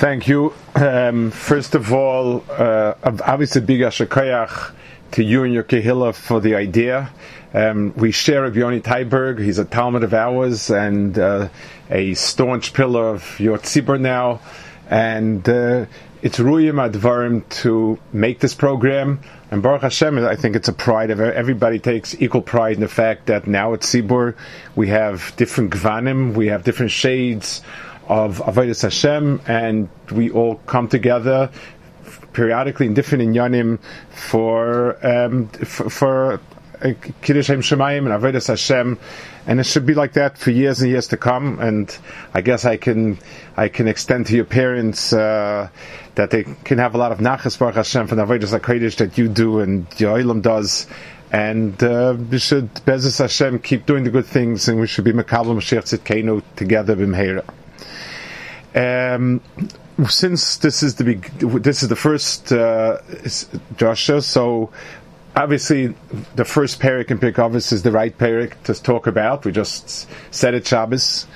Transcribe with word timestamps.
Thank 0.00 0.28
you. 0.28 0.54
Um, 0.76 1.30
first 1.30 1.74
of 1.74 1.92
all, 1.92 2.42
uh, 2.48 2.94
obviously 3.04 3.60
big 3.60 3.80
ashakayach 3.80 4.72
to 5.10 5.22
you 5.22 5.44
and 5.44 5.52
your 5.52 5.62
kehillah 5.62 6.14
for 6.14 6.40
the 6.40 6.54
idea. 6.54 7.10
Um, 7.52 7.92
we 7.94 8.10
share 8.10 8.46
a 8.46 8.50
Yoni 8.50 8.80
Tyberg. 8.80 9.38
He's 9.38 9.58
a 9.58 9.66
Talmid 9.66 10.02
of 10.02 10.14
ours 10.14 10.70
and 10.70 11.18
uh, 11.18 11.50
a 11.90 12.14
staunch 12.14 12.72
pillar 12.72 13.08
of 13.10 13.38
your 13.38 13.58
tzibur 13.58 14.00
now. 14.00 14.40
And 14.88 15.46
uh, 15.46 15.84
it's 16.22 16.38
Ruyim 16.38 16.90
Advarim 16.90 17.46
to 17.60 17.98
make 18.10 18.40
this 18.40 18.54
program. 18.54 19.20
And 19.50 19.62
Baruch 19.62 19.82
Hashem, 19.82 20.16
I 20.24 20.34
think 20.34 20.56
it's 20.56 20.68
a 20.68 20.72
pride 20.72 21.10
of 21.10 21.20
everybody 21.20 21.78
takes 21.78 22.18
equal 22.18 22.40
pride 22.40 22.76
in 22.76 22.80
the 22.80 22.88
fact 22.88 23.26
that 23.26 23.46
now 23.46 23.74
at 23.74 23.80
Tzibur 23.80 24.34
we 24.74 24.88
have 24.88 25.34
different 25.36 25.72
gvanim, 25.72 26.34
we 26.34 26.46
have 26.46 26.64
different 26.64 26.90
shades 26.90 27.60
of 28.10 28.38
Avodah 28.38 28.82
Hashem, 28.82 29.40
and 29.46 29.88
we 30.10 30.30
all 30.30 30.56
come 30.66 30.88
together 30.88 31.48
periodically 32.32 32.86
in 32.86 32.94
different 32.94 33.22
inyanim 33.22 33.78
for 34.10 34.98
um, 35.06 35.46
for, 35.48 36.40
uh, 36.82 36.92
Kiddush 37.22 37.46
Hashem 37.46 37.60
Shemayim 37.60 37.98
and 37.98 38.22
Avodah 38.22 38.44
Hashem, 38.44 38.98
and 39.46 39.60
it 39.60 39.64
should 39.64 39.86
be 39.86 39.94
like 39.94 40.14
that 40.14 40.38
for 40.38 40.50
years 40.50 40.82
and 40.82 40.90
years 40.90 41.06
to 41.08 41.16
come. 41.16 41.60
And 41.60 41.96
I 42.34 42.40
guess 42.40 42.64
I 42.64 42.78
can 42.78 43.16
I 43.56 43.68
can 43.68 43.86
extend 43.86 44.26
to 44.26 44.34
your 44.34 44.44
parents 44.44 45.12
uh, 45.12 45.68
that 46.16 46.30
they 46.30 46.42
can 46.64 46.78
have 46.78 46.96
a 46.96 46.98
lot 46.98 47.12
of 47.12 47.18
nachas 47.18 47.56
Baruch 47.60 47.76
Hashem 47.76 48.08
from 48.08 48.18
the 48.18 48.24
Avodah 48.24 48.58
Hakodesh 48.58 48.96
that 48.96 49.18
you 49.18 49.28
do 49.28 49.60
and 49.60 49.86
your 50.00 50.20
does. 50.40 50.88
And 51.32 51.80
uh, 51.80 52.16
we 52.28 52.40
should 52.40 52.74
Bezos 52.74 53.20
Hashem 53.20 53.60
keep 53.60 53.86
doing 53.86 54.02
the 54.02 54.10
good 54.10 54.26
things, 54.26 54.66
and 54.66 54.80
we 54.80 54.88
should 54.88 55.04
be 55.04 55.12
Mekabel 55.12 55.54
Mashiach 55.54 55.96
Tzidkenu 55.96 56.42
together 56.56 56.96
b'mheira. 56.96 57.44
Um, 58.74 59.40
since 60.08 60.56
this 60.58 60.82
is 60.82 60.94
the 60.94 61.04
big, 61.04 61.26
this 61.62 61.82
is 61.82 61.88
the 61.88 61.96
first 61.96 62.52
uh, 62.52 62.98
Joshua, 63.76 64.22
so 64.22 64.70
obviously 65.34 65.94
the 66.36 66.44
first 66.44 66.80
parak 66.80 67.10
in 67.10 67.18
Pirkei 67.18 67.50
Avos 67.50 67.72
is 67.72 67.82
the 67.82 67.90
right 67.90 68.16
parak 68.16 68.62
to 68.64 68.74
talk 68.74 69.06
about. 69.06 69.44
We 69.44 69.52
just 69.52 70.08
said 70.30 70.54
it 70.54 70.66
Shabbos, 70.66 71.26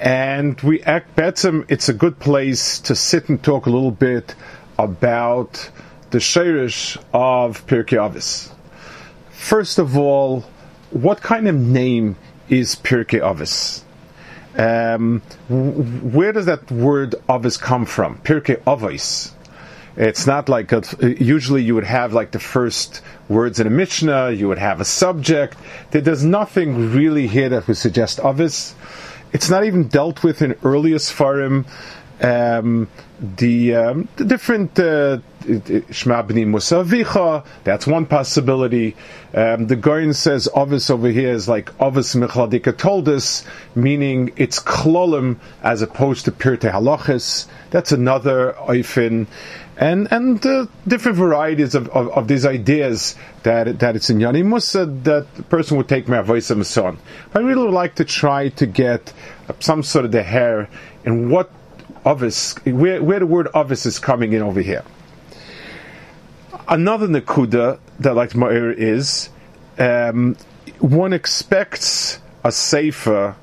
and 0.00 0.60
we 0.60 0.82
act 0.82 1.16
betzim. 1.16 1.64
It's 1.68 1.88
a 1.88 1.94
good 1.94 2.18
place 2.18 2.80
to 2.80 2.94
sit 2.94 3.28
and 3.28 3.42
talk 3.42 3.66
a 3.66 3.70
little 3.70 3.90
bit 3.90 4.34
about 4.78 5.70
the 6.10 6.18
shirish 6.18 6.96
of 7.12 7.66
Pirkei 7.66 8.52
First 9.30 9.78
of 9.78 9.96
all, 9.96 10.44
what 10.90 11.20
kind 11.20 11.48
of 11.48 11.54
name 11.54 12.16
is 12.48 12.76
Pirkei 12.76 13.20
Avos? 13.20 13.85
Um, 14.58 15.20
where 15.48 16.32
does 16.32 16.46
that 16.46 16.70
word 16.70 17.14
Avos 17.28 17.60
come 17.60 17.84
from? 17.84 18.18
Pirkei 18.18 18.56
Avos. 18.62 19.32
It's 19.96 20.26
not 20.26 20.48
like 20.48 20.72
a, 20.72 20.82
usually 21.00 21.62
you 21.62 21.74
would 21.74 21.84
have 21.84 22.12
like 22.12 22.30
the 22.30 22.38
first 22.38 23.00
words 23.28 23.60
in 23.60 23.66
a 23.66 23.70
Mishnah, 23.70 24.30
you 24.32 24.48
would 24.48 24.58
have 24.58 24.80
a 24.80 24.84
subject. 24.84 25.56
There's 25.90 26.24
nothing 26.24 26.92
really 26.92 27.26
here 27.26 27.48
that 27.48 27.66
would 27.66 27.78
suggest 27.78 28.18
Avos. 28.18 28.74
It's 29.32 29.48
not 29.50 29.64
even 29.64 29.88
dealt 29.88 30.22
with 30.22 30.42
in 30.42 30.54
earliest 30.62 31.14
Sfarim. 31.14 31.66
Um, 32.20 32.88
the, 33.20 33.74
um, 33.74 34.08
the 34.16 34.24
different 34.24 34.78
uh, 34.78 35.18
Shma 35.46 36.26
Musavicha, 36.26 37.44
that's 37.64 37.86
one 37.86 38.06
possibility. 38.06 38.96
Um, 39.34 39.66
the 39.66 39.76
Goyin 39.76 40.14
says 40.14 40.48
Ovis 40.54 40.90
over 40.90 41.08
here 41.08 41.32
is 41.32 41.48
like 41.48 41.78
Ovis 41.80 42.14
Michladika 42.14 42.76
told 42.76 43.08
us, 43.08 43.44
meaning 43.74 44.32
it's 44.36 44.60
Klolim 44.60 45.36
as 45.62 45.82
opposed 45.82 46.24
to 46.24 46.32
Pirte 46.32 46.70
Halachis. 46.70 47.46
That's 47.70 47.92
another 47.92 48.54
Oifin. 48.58 49.26
And 49.78 50.10
and 50.10 50.44
uh, 50.44 50.66
different 50.88 51.18
varieties 51.18 51.74
of, 51.74 51.88
of, 51.90 52.08
of, 52.08 52.28
these 52.28 52.46
ideas 52.46 53.14
that 53.42 53.80
that 53.80 53.94
it's 53.94 54.08
in 54.08 54.18
Yani 54.18 54.42
Musa 54.42 54.86
that 54.86 55.34
the 55.34 55.42
person 55.42 55.76
would 55.76 55.86
take 55.86 56.08
my 56.08 56.22
voice 56.22 56.48
and 56.50 56.66
so 56.66 56.86
on. 56.86 56.98
I 57.34 57.40
really 57.40 57.62
would 57.64 57.74
like 57.74 57.96
to 57.96 58.04
try 58.06 58.48
to 58.48 58.64
get 58.64 59.12
some 59.60 59.82
sort 59.82 60.06
of 60.06 60.12
the 60.12 60.22
hair 60.22 60.70
in 61.04 61.28
what 61.28 61.50
Where, 62.06 63.02
where 63.02 63.18
the 63.18 63.26
word 63.26 63.48
Ovis 63.52 63.84
is 63.84 63.98
coming 63.98 64.32
in 64.32 64.42
over 64.42 64.60
here. 64.60 64.84
Another 66.68 67.08
Nakuda 67.08 67.78
that 68.00 68.14
like 68.14 68.30
Ma'ir 68.30 68.72
is 68.72 69.28
um, 69.78 70.36
one 70.78 71.12
expects 71.12 72.20
a 72.44 72.52
Sefer 72.52 73.36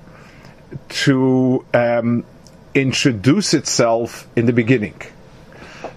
to 0.89 1.65
um, 1.73 2.25
introduce 2.73 3.53
itself 3.53 4.27
in 4.35 4.45
the 4.45 4.53
beginning. 4.53 4.99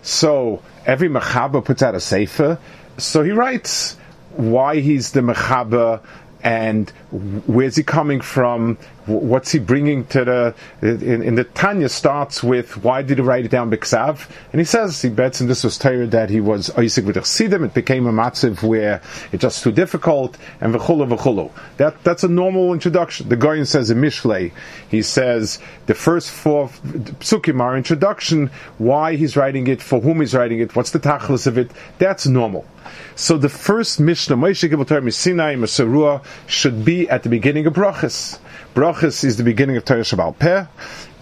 So 0.02 0.62
every 0.84 1.08
Mechaba 1.08 1.64
puts 1.64 1.82
out 1.82 1.94
a 1.94 2.00
Sefer, 2.00 2.58
so 2.98 3.22
he 3.22 3.30
writes 3.30 3.96
why 4.36 4.80
he's 4.80 5.12
the 5.12 5.20
Mechaba 5.20 6.02
and 6.42 6.90
where's 7.10 7.76
he 7.76 7.82
coming 7.82 8.20
from? 8.20 8.78
What's 9.06 9.52
he 9.52 9.58
bringing 9.60 10.04
to 10.06 10.24
the? 10.24 10.54
In, 10.82 11.22
in 11.22 11.34
the 11.36 11.44
Tanya 11.44 11.88
starts 11.88 12.42
with 12.42 12.82
why 12.82 13.02
did 13.02 13.18
he 13.18 13.22
write 13.22 13.44
it 13.44 13.50
down 13.50 13.70
Biksav? 13.70 14.28
And 14.52 14.60
he 14.60 14.64
says 14.64 15.00
he 15.00 15.08
bets, 15.08 15.40
and 15.40 15.48
this 15.48 15.62
was 15.62 15.78
tired 15.78 16.10
that 16.10 16.28
he 16.28 16.40
was 16.40 16.70
Isaac 16.70 17.06
with 17.06 17.16
Chassidim. 17.16 17.64
It 17.64 17.74
became 17.74 18.06
a 18.06 18.12
matziv 18.12 18.62
where 18.62 19.00
it's 19.30 19.42
just 19.42 19.62
too 19.62 19.72
difficult, 19.72 20.36
and 20.60 20.74
v'chulu 20.74 21.16
v'chulu. 21.16 21.52
That 21.76 22.02
that's 22.02 22.24
a 22.24 22.28
normal 22.28 22.72
introduction. 22.72 23.28
The 23.28 23.36
Goyin 23.36 23.66
says 23.66 23.90
in 23.90 23.98
Mishlei, 23.98 24.52
he 24.88 25.02
says 25.02 25.60
the 25.86 25.94
first 25.94 26.30
four 26.30 26.68
psukim 26.68 27.60
are 27.60 27.76
introduction. 27.76 28.50
Why 28.78 29.14
he's 29.14 29.36
writing 29.36 29.66
it, 29.68 29.80
for 29.80 30.00
whom 30.00 30.20
he's 30.20 30.34
writing 30.34 30.58
it, 30.58 30.74
what's 30.74 30.90
the 30.90 31.00
tachlis 31.00 31.46
of 31.46 31.58
it. 31.58 31.70
That's 31.98 32.26
normal. 32.26 32.66
So 33.14 33.38
the 33.38 33.48
first 33.48 33.98
Mishnah, 33.98 34.36
Moshe 34.36 34.68
Kibbutz 34.70 35.14
Sinai 35.14 35.54
Masarua, 35.54 36.24
should 36.46 36.84
be 36.84 37.08
at 37.08 37.22
the 37.22 37.28
beginning 37.28 37.66
of 37.66 37.74
Brachas. 37.74 38.38
Brachas 38.76 39.24
is 39.24 39.38
the 39.38 39.42
beginning 39.42 39.78
of 39.78 39.86
Torah 39.86 40.02
Shabbal 40.02 40.38
Peh. 40.38 40.66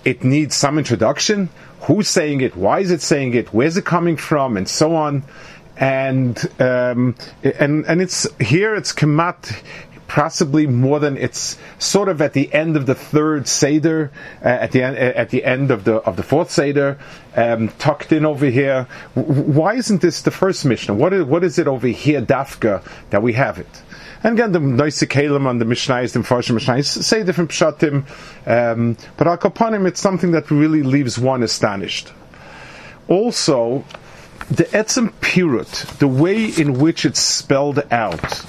It 0.05 0.25
needs 0.25 0.57
some 0.57 0.77
introduction. 0.77 1.51
Who's 1.83 2.09
saying 2.09 2.41
it? 2.41 2.57
Why 2.57 2.81
is 2.81 2.91
it 2.91 3.01
saying 3.01 3.35
it? 3.35 3.55
Where's 3.55 3.77
it 3.77 3.85
coming 3.85 4.17
from? 4.17 4.57
And 4.57 4.69
so 4.69 4.97
on. 4.97 5.23
And 5.77 6.37
um, 6.61 7.15
and 7.45 7.85
and 7.87 8.03
it's 8.03 8.27
here. 8.41 8.75
It's 8.75 8.93
kemat 8.93 9.63
possibly 10.09 10.67
more 10.67 10.99
than 10.99 11.17
it's 11.17 11.57
sort 11.79 12.09
of 12.09 12.21
at 12.21 12.33
the 12.33 12.53
end 12.53 12.77
of 12.77 12.87
the 12.87 12.95
third 12.97 13.47
seder, 13.47 14.11
uh, 14.43 14.49
at 14.49 14.73
the 14.73 14.83
end 14.83 14.97
at 14.97 15.31
the 15.31 15.45
end 15.45 15.71
of 15.71 15.85
the 15.85 15.95
of 15.95 16.17
the 16.17 16.25
fourth 16.25 16.51
seder, 16.51 16.99
um, 17.37 17.69
tucked 17.79 18.11
in 18.11 18.27
over 18.27 18.47
here. 18.47 18.89
Why 19.15 19.75
isn't 19.75 20.03
this 20.03 20.23
the 20.23 20.33
first 20.33 20.65
Mishnah? 20.65 20.95
What 20.95 21.13
is, 21.13 21.23
what 21.23 21.45
is 21.45 21.61
it 21.61 21.69
over 21.69 21.87
here, 21.87 22.21
Dafka, 22.21 22.83
that 23.11 23.23
we 23.23 23.35
have 23.35 23.61
it? 23.61 23.83
And 24.25 24.39
again, 24.39 24.53
the 24.53 24.61
Noise 24.61 25.01
Kalim 25.01 25.47
on 25.47 25.59
the 25.59 25.67
Mishnayos, 25.67 26.15
the 26.15 26.21
Mfarshim 26.21 26.59
Mishnayos, 26.59 26.87
say 26.87 27.23
different 27.23 27.51
pshatim, 27.51 28.07
um, 28.47 28.97
but 29.19 29.27
al 29.27 29.37
kapanim, 29.37 29.87
it's 29.87 30.01
something 30.01 30.31
that 30.31 30.51
really 30.51 30.83
leaves 30.83 31.19
one 31.19 31.43
astonished. 31.43 32.11
Also, 33.07 33.85
the 34.51 34.65
etzem 34.65 35.13
pirut, 35.21 35.99
the 35.99 36.09
way 36.09 36.47
in 36.47 36.79
which 36.79 37.05
it's 37.05 37.21
spelled 37.21 37.81
out. 37.91 38.45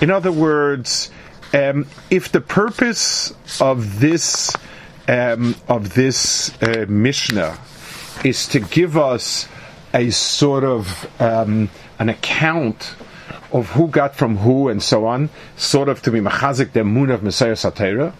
In 0.00 0.10
other 0.10 0.32
words, 0.32 1.10
um, 1.52 1.86
if 2.08 2.32
the 2.32 2.40
purpose 2.40 3.34
of 3.60 4.00
this 4.00 4.56
um, 5.06 5.54
of 5.68 5.92
this 5.92 6.50
uh, 6.62 6.86
Mishnah 6.88 7.58
is 8.24 8.48
to 8.48 8.60
give 8.60 8.96
us 8.96 9.46
a 9.92 10.08
sort 10.10 10.64
of 10.64 11.06
um, 11.20 11.68
an 11.98 12.08
account 12.08 12.94
of 13.54 13.70
who 13.70 13.88
got 13.88 14.14
from 14.14 14.36
who 14.38 14.68
and 14.68 14.82
so 14.82 15.06
on, 15.06 15.30
sort 15.56 15.88
of 15.88 16.02
to 16.02 16.10
be 16.10 16.20
machazik 16.20 16.72
the 16.72 16.84
moon 16.84 17.10
of 17.10 17.22
Messiah 17.22 17.52
Satira. 17.52 18.12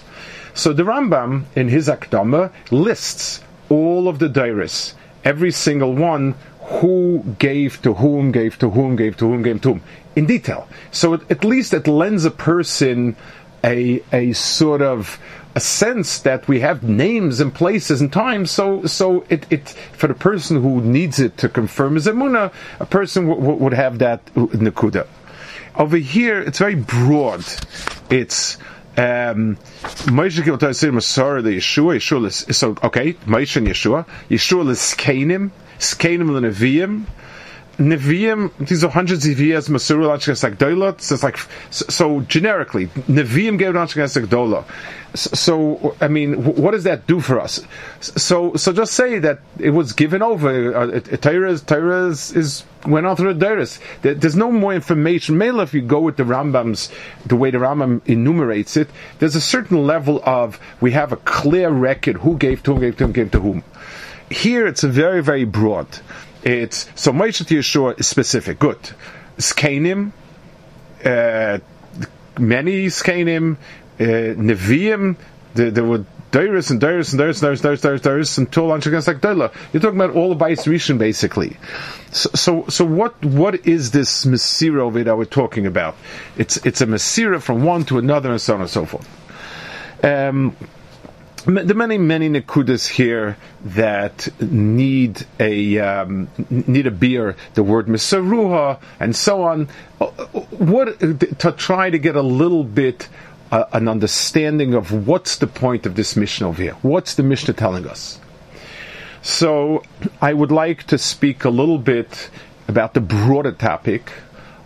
So 0.55 0.73
the 0.73 0.85
Rambam 0.85 1.45
in 1.57 1.69
his 1.69 1.89
Akdama 1.89 2.53
lists 2.71 3.43
all 3.69 4.09
of 4.09 4.21
the 4.21 4.29
dairis, 4.29 4.95
every 5.25 5.51
single 5.51 5.93
one 5.93 6.37
who 6.61 7.25
gave 7.39 7.83
to 7.83 7.95
whom, 7.95 8.31
gave 8.31 8.59
to 8.61 8.71
whom, 8.71 8.97
gave 8.97 9.17
to 9.17 9.29
whom, 9.29 9.43
gave 9.43 9.61
to 9.63 9.75
whom, 9.75 9.83
in 10.15 10.27
detail. 10.27 10.69
So 10.93 11.15
it, 11.15 11.31
at 11.31 11.45
least 11.45 11.75
it 11.75 11.89
lends 11.89 12.25
a 12.25 12.31
person 12.31 13.17
a 13.65 14.03
a 14.13 14.33
sort 14.35 14.83
of 14.83 15.19
a 15.57 15.61
sense 15.61 16.19
that 16.21 16.47
we 16.47 16.61
have 16.61 16.83
names 16.83 17.41
and 17.41 17.55
places 17.55 18.01
and 18.01 18.13
times. 18.13 18.51
So, 18.51 18.85
so 18.87 19.25
it, 19.29 19.47
it 19.51 19.69
for 19.69 20.09
the 20.09 20.15
person 20.15 20.61
who 20.61 20.81
needs 20.81 21.21
it 21.21 21.39
to 21.39 21.49
confirm 21.49 21.95
his 21.95 22.07
emuna, 22.07 22.53
a 22.81 22.87
person 22.87 23.27
w- 23.27 23.41
w- 23.41 23.63
would 23.63 23.73
have 23.73 23.99
that 23.99 24.25
nakuda. 24.35 25.07
Over 25.77 25.97
here, 25.97 26.41
it's 26.41 26.59
very 26.59 26.77
broad. 26.77 27.45
It's 28.11 28.57
um, 28.97 29.57
Moshe 30.07 30.37
the 31.43 31.57
Yeshua. 31.57 32.55
So 32.55 32.77
okay. 32.83 33.15
Moshe 33.27 33.57
and 33.57 33.67
Yeshua. 33.67 34.07
Yeshua 34.31 34.69
is. 34.71 34.79
Skanim 35.79 36.31
Neviim. 36.41 37.07
Nevi'im, 37.79 38.53
these 38.59 38.85
are 38.85 38.91
hundreds 38.91 39.27
of 39.27 39.41
years, 39.41 39.69
Masurah 39.69 40.17
Lanchkas 40.17 40.49
Agdola, 40.49 41.01
so 41.01 41.15
it's 41.15 41.25
like, 41.25 41.39
so, 41.71 42.21
generically, 42.21 42.87
Nevi'im 42.87 43.59
gave 43.59 43.75
Lanchkas 43.75 44.23
Agdola. 44.23 44.65
So, 45.17 45.97
I 46.01 46.09
mean, 46.09 46.45
what 46.45 46.73
does 46.73 46.85
that 46.85 47.07
do 47.07 47.21
for 47.21 47.41
us? 47.41 47.61
So, 48.01 48.55
so 48.55 48.73
just 48.73 48.95
say 48.95 49.21
that 49.21 49.41
it 49.59 49.71
was 49.71 49.93
given 49.93 50.23
over, 50.23 50.77
uh, 50.77 51.01
Torah 51.01 51.53
is, 51.53 52.33
is, 52.33 52.65
went 52.85 53.07
on 53.07 53.17
through 53.17 53.35
the. 53.35 53.79
There's 54.03 54.37
no 54.37 54.51
more 54.51 54.75
information. 54.75 55.39
Mainly 55.39 55.63
if 55.63 55.73
you 55.73 55.83
go 55.83 56.01
with 56.01 56.17
the 56.17 56.25
Rambam's, 56.25 56.91
the 57.27 57.37
way 57.37 57.51
the 57.51 57.59
Rambam 57.59 58.03
enumerates 58.07 58.77
it, 58.77 58.89
there's 59.21 59.37
a 59.37 59.41
certain 59.41 59.87
level 59.87 60.21
of, 60.25 60.59
we 60.81 60.91
have 60.93 61.13
a 61.13 61.17
clear 61.17 61.71
record, 61.71 62.17
who 62.17 62.37
gave 62.37 62.63
to 62.65 62.73
whom, 62.73 62.81
gave 62.81 62.97
to 62.97 63.05
whom, 63.05 63.13
gave 63.13 63.31
to 63.33 63.41
whom. 63.41 63.65
Here 64.31 64.67
it's 64.67 64.83
very, 64.83 65.23
very 65.23 65.45
broad. 65.45 65.87
It's 66.45 66.89
so 66.95 67.13
Moshe 67.13 67.45
Yeshua 67.45 67.99
is 67.99 68.07
specific. 68.07 68.59
Good. 68.59 68.79
Skanim, 69.39 70.13
uh, 71.05 71.59
many 72.39 72.87
Skanim, 72.87 73.57
uh, 73.99 74.05
Nevi'im, 74.05 75.17
there, 75.55 75.71
there 75.71 75.85
were 75.85 76.05
Dairis 76.35 76.71
and 76.71 76.81
Dairis 76.81 77.13
and 77.13 77.21
Dairis 77.21 77.43
and 77.43 77.53
Dairis, 77.53 77.61
Dairis, 77.61 77.81
Dairis, 77.81 78.01
Dairis, 78.01 78.39
until 78.39 78.73
against 78.75 79.07
like 79.07 79.21
Daila. 79.21 79.55
You're 79.73 79.81
talking 79.81 80.01
about 80.01 80.17
all 80.17 80.35
the 80.35 80.45
Bais 80.45 80.67
Rishon 80.67 80.99
basically. 80.99 81.57
So, 82.11 82.31
so, 82.35 82.65
so 82.69 82.85
what, 82.85 83.25
what 83.25 83.67
is 83.67 83.93
this 83.93 84.25
Masira 84.25 84.81
over 84.81 85.05
that 85.05 85.17
we're 85.17 85.27
talking 85.27 85.67
about? 85.67 85.97
It's, 86.37 86.57
it's 86.67 86.81
a 86.81 86.87
Masira 86.87 87.41
from 87.41 87.63
one 87.63 87.85
to 87.85 87.99
another 87.99 88.33
and 88.33 88.41
so 88.41 88.55
on 88.55 88.63
and 88.63 88.71
so 88.71 88.85
forth. 88.85 89.09
Um, 90.05 90.57
the 91.45 91.75
many 91.75 91.99
many 91.99 92.29
nekudas 92.29 92.89
here 92.89 93.37
that 93.65 94.29
need 94.41 95.27
a 95.39 95.79
um, 95.79 96.29
need 96.49 96.87
a 96.87 96.91
beer, 96.91 97.37
the 97.55 97.63
word 97.63 97.87
misaruha 97.87 98.81
and 98.99 99.15
so 99.15 99.43
on. 99.43 99.69
What 100.51 100.99
to 101.01 101.53
try 101.53 101.91
to 101.91 101.99
get 101.99 102.17
a 102.17 102.23
little 102.23 102.65
bit 102.65 103.09
uh, 103.53 103.65
an 103.73 103.89
understanding 103.89 104.75
of 104.75 105.07
what's 105.07 105.37
the 105.37 105.47
point 105.47 105.87
of 105.87 105.95
this 105.95 106.17
Mishnah 106.17 106.49
over 106.49 106.63
here? 106.63 106.77
What's 106.83 107.15
the 107.15 107.23
Mishnah 107.23 107.55
telling 107.55 107.87
us? 107.87 108.19
So 109.23 109.83
I 110.21 110.33
would 110.33 110.53
like 110.53 110.85
to 110.85 110.99
speak 110.99 111.45
a 111.45 111.51
little 111.51 111.79
bit 111.79 112.31
about 112.69 112.95
the 112.95 113.01
broader 113.01 113.53
topic 113.53 114.11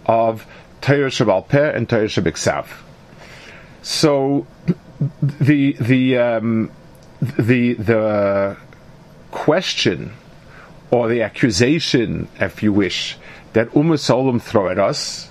of 0.07 0.47
Torah 0.81 1.11
Peh 1.43 1.73
and 1.77 1.89
Torah 1.89 2.07
Shabiksav. 2.07 2.67
So 3.83 4.47
the 5.01 5.73
the 5.73 6.19
um, 6.19 6.71
the 7.21 7.75
the 7.75 8.57
question 9.31 10.13
or 10.91 11.09
the 11.09 11.23
accusation, 11.23 12.29
if 12.41 12.63
you 12.63 12.73
wish, 12.73 13.17
that 13.53 13.69
Umm 13.77 13.91
Solom 13.91 14.41
throw 14.41 14.69
at 14.69 14.79
us 14.79 15.31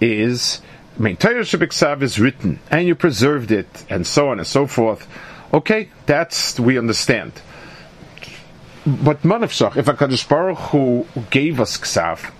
is, 0.00 0.60
I 0.98 1.02
mean, 1.02 1.16
Torah 1.16 1.40
is 1.40 2.20
written 2.20 2.58
and 2.70 2.86
you 2.86 2.94
preserved 2.94 3.50
it 3.50 3.84
and 3.88 4.06
so 4.06 4.28
on 4.28 4.38
and 4.38 4.46
so 4.46 4.66
forth. 4.66 5.08
Okay, 5.52 5.88
that's 6.06 6.60
we 6.60 6.78
understand. 6.78 7.32
But 8.84 9.22
Manavshach, 9.22 9.76
if 9.76 9.88
a 9.88 9.94
Kaddish 9.94 10.26
Baruch 10.26 10.58
who 10.58 11.06
gave 11.30 11.60
us 11.60 11.78
Ksav, 11.78 12.32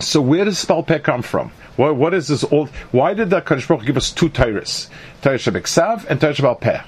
so 0.00 0.20
where 0.20 0.44
does 0.44 0.62
Spalpeh 0.62 1.02
come 1.02 1.22
from? 1.22 1.52
What, 1.76 1.96
what 1.96 2.14
is 2.14 2.28
this 2.28 2.44
old? 2.44 2.68
Why 2.92 3.14
did 3.14 3.30
the 3.30 3.40
Kaddish 3.40 3.66
Baruch 3.66 3.84
give 3.84 3.96
us 3.96 4.12
two 4.12 4.28
Torahs? 4.28 4.88
Torah 5.22 5.36
Shabbat 5.36 6.06
and 6.08 6.20
Torah 6.20 6.34
Shabbat 6.34 6.84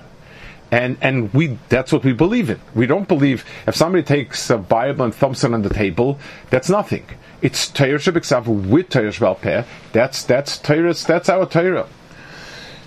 and 0.71 0.97
and 1.01 1.33
we 1.33 1.59
that's 1.69 1.93
what 1.93 2.05
we 2.05 2.13
believe 2.13 2.51
in. 2.51 2.61
We 2.75 2.87
don't 2.87 3.07
believe 3.07 3.45
if 3.67 3.77
somebody 3.77 4.03
takes 4.03 4.51
a 4.51 4.59
Bible 4.59 5.05
and 5.05 5.15
thumps 5.15 5.45
it 5.45 5.53
on 5.53 5.63
the 5.63 5.71
table, 5.71 6.19
that's 6.51 6.69
nothing. 6.69 7.07
It's 7.43 7.69
Torah 7.69 7.99
Shabbat 7.99 8.47
with 8.69 8.89
Torah 8.89 9.11
Shabbat 9.11 9.67
That's 9.93 10.25
that's 10.25 10.59
Torah. 10.59 10.95
That's 10.95 11.29
our 11.29 11.47
Torah. 11.47 11.87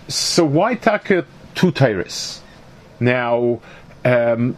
So 0.07 0.43
why 0.45 0.75
take 0.75 1.25
two 1.55 1.71
Torahs? 1.71 2.39
Now, 2.99 3.61
um, 4.03 4.57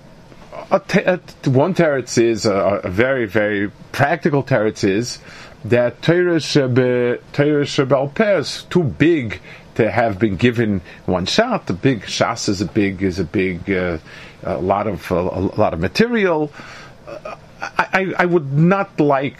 a 0.71 0.81
a, 1.05 1.49
one 1.49 1.75
teretz 1.75 2.21
is 2.21 2.45
a, 2.45 2.81
a, 2.83 2.89
very 2.89 3.25
very 3.27 3.71
practical 3.91 4.43
teretz 4.43 4.83
is 4.83 5.19
that 5.65 6.01
Torah 6.01 6.37
Shabbat 6.37 8.39
is 8.39 8.63
too 8.63 8.83
big 8.83 9.41
to 9.75 9.89
have 9.89 10.19
been 10.19 10.35
given 10.35 10.81
one 11.05 11.25
shot. 11.25 11.67
The 11.67 11.73
big 11.73 12.03
shas 12.03 12.49
is 12.49 12.61
a 12.61 12.65
big 12.65 13.03
is 13.03 13.19
a 13.19 13.23
big 13.23 13.69
uh, 13.71 13.97
a 14.43 14.57
lot 14.57 14.87
of 14.87 15.11
uh, 15.11 15.15
a 15.15 15.41
lot 15.57 15.73
of 15.73 15.79
material. 15.79 16.51
I, 17.61 18.13
I, 18.17 18.25
would 18.25 18.53
not 18.53 18.99
like. 18.99 19.39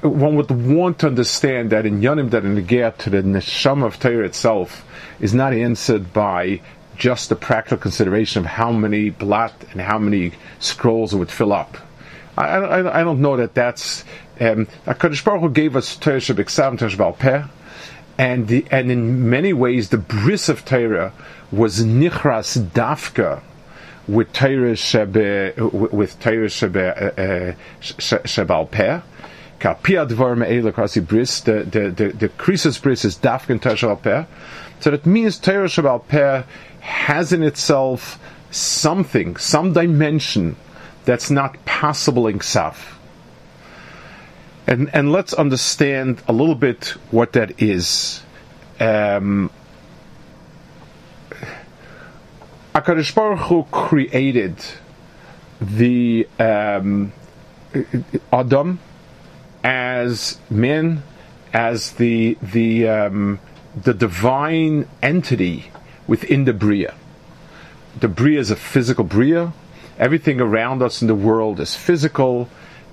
One 0.00 0.36
would 0.36 0.50
want 0.50 1.00
to 1.00 1.06
understand 1.06 1.70
that 1.70 1.86
in 1.86 2.00
Yonim 2.00 2.30
that 2.30 2.44
in 2.44 2.56
the 2.56 2.62
get 2.62 2.98
to 3.00 3.10
the 3.10 3.18
neshama 3.18 3.86
of 3.86 4.00
Torah 4.00 4.24
itself 4.24 4.84
is 5.20 5.32
not 5.32 5.52
answered 5.52 6.12
by 6.12 6.60
just 6.96 7.28
the 7.28 7.36
practical 7.36 7.78
consideration 7.78 8.40
of 8.40 8.46
how 8.46 8.72
many 8.72 9.10
blot 9.10 9.54
and 9.70 9.80
how 9.80 9.98
many 9.98 10.32
scrolls 10.58 11.14
it 11.14 11.18
would 11.18 11.30
fill 11.30 11.52
up. 11.52 11.76
I, 12.36 12.44
I, 12.44 13.00
I 13.00 13.04
don't 13.04 13.20
know 13.20 13.36
that 13.36 13.54
that's. 13.54 14.04
Um, 14.40 14.66
Hakadosh 14.86 15.24
Baruch 15.24 15.40
Hu 15.42 15.50
gave 15.50 15.76
us 15.76 15.96
Torah 15.96 16.18
Shabbat 16.18 16.96
Torah 16.96 17.12
Peh 17.12 17.44
and 18.18 18.48
the, 18.48 18.64
and 18.70 18.90
in 18.90 19.30
many 19.30 19.52
ways 19.52 19.88
the 19.88 19.98
bris 19.98 20.48
of 20.48 20.64
Torah 20.64 21.12
was 21.50 21.80
nichras 21.80 22.58
dafka 22.70 23.42
with 24.06 24.32
Torah 24.32 24.72
shebe 24.72 25.92
with 25.92 26.20
Torah 26.20 26.46
shebe 26.46 26.76
uh, 27.18 27.20
uh, 27.20 27.54
shebal 27.80 28.70
peh. 28.70 29.00
Bris 31.00 31.40
the 31.40 31.52
the 31.64 31.90
the, 31.90 32.08
the 32.12 32.28
krisis 32.28 32.82
bris 32.82 33.04
is 33.04 33.16
dafka 33.16 33.50
and 33.50 33.62
Torah 33.62 33.76
shebal 33.76 34.02
peh. 34.02 34.24
So 34.80 34.90
that 34.90 35.06
means 35.06 35.38
Torah 35.38 35.66
shebal 35.66 36.06
peh 36.06 36.42
has 36.80 37.32
in 37.32 37.42
itself 37.42 38.18
something, 38.50 39.36
some 39.36 39.72
dimension 39.72 40.56
that's 41.04 41.30
not 41.30 41.64
possible 41.64 42.26
in 42.26 42.38
Ksav. 42.38 42.76
And, 44.66 44.90
and 44.94 45.10
let's 45.10 45.32
understand 45.32 46.22
a 46.28 46.32
little 46.32 46.54
bit 46.54 46.94
what 47.10 47.32
that 47.32 47.60
is. 47.60 48.22
Um, 48.78 49.50
Akadosh 52.74 53.14
Baruch 53.14 53.40
Hu 53.40 53.64
created 53.64 54.56
the 55.60 56.26
um, 56.38 57.12
Adam 58.32 58.78
as 59.62 60.38
men, 60.50 61.02
as 61.52 61.92
the 61.92 62.38
the 62.40 62.88
um, 62.88 63.40
the 63.76 63.92
divine 63.92 64.88
entity 65.02 65.70
within 66.06 66.44
the 66.44 66.52
bria. 66.52 66.94
The 68.00 68.08
bria 68.08 68.40
is 68.40 68.50
a 68.50 68.56
physical 68.56 69.04
bria. 69.04 69.52
Everything 70.02 70.40
around 70.40 70.82
us 70.82 71.00
in 71.00 71.06
the 71.06 71.14
world 71.14 71.60
is 71.60 71.76
physical. 71.76 72.48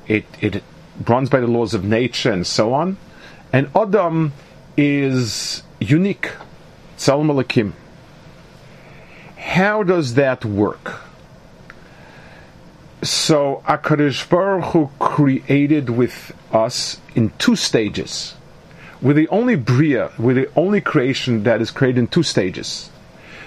It 0.07 0.25
it 0.41 0.63
runs 1.07 1.27
by 1.27 1.39
the 1.39 1.47
laws 1.47 1.73
of 1.73 1.83
nature 1.83 2.31
and 2.31 2.45
so 2.45 2.71
on. 2.71 2.97
And 3.51 3.67
Adam 3.75 4.31
is 4.77 5.63
unique. 5.79 6.29
Salam 6.97 7.29
Alakim. 7.29 7.71
How 9.37 9.81
does 9.81 10.13
that 10.13 10.45
work? 10.45 11.01
So 13.01 13.63
Akadosh 13.65 14.29
Baruch 14.29 14.65
Hu 14.65 14.91
created 14.99 15.89
with 15.89 16.31
us 16.53 17.01
in 17.15 17.31
two 17.39 17.55
stages. 17.55 18.35
We're 19.01 19.13
the 19.13 19.29
only 19.29 19.55
bria, 19.55 20.11
we're 20.19 20.35
the 20.35 20.51
only 20.55 20.81
creation 20.81 21.41
that 21.41 21.59
is 21.59 21.71
created 21.71 21.97
in 21.97 22.07
two 22.07 22.21
stages. 22.21 22.91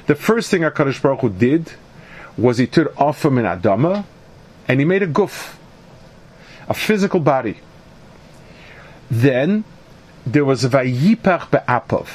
The 0.09 0.16
first 0.16 0.50
thing 0.50 0.62
Akadosh 0.62 1.00
Baruch 1.00 1.21
Hu 1.21 1.28
did 1.28 1.73
was 2.37 2.59
he 2.59 2.67
took 2.67 2.99
off 3.01 3.25
him 3.25 3.39
in 3.39 3.45
Adama, 3.45 4.05
and 4.69 4.81
he 4.81 4.87
made 4.87 5.03
a 5.03 5.07
guf 5.07 5.57
a 6.69 6.75
physical 6.75 7.21
body. 7.21 7.59
Then 9.11 9.65
there 10.25 10.45
was 10.45 10.65
a 10.65 10.69
Vayipach 10.69 11.51
Be'apov 11.51 12.09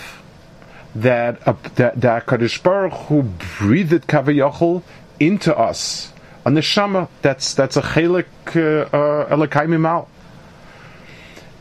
that 0.96 1.48
uh, 1.48 1.54
that, 1.76 2.02
that 2.02 2.26
Kadosh 2.26 2.62
Baruch 2.64 2.94
Hu 2.94 3.24
breathed 3.60 4.08
Kavayachol 4.08 4.84
into 5.20 5.56
us. 5.56 6.12
A 6.46 6.50
neshama 6.50 7.10
that's 7.22 7.54
that's 7.54 7.78
a 7.78 7.82
chelik 7.82 8.26
uh, 8.56 8.88
uh, 8.96 10.06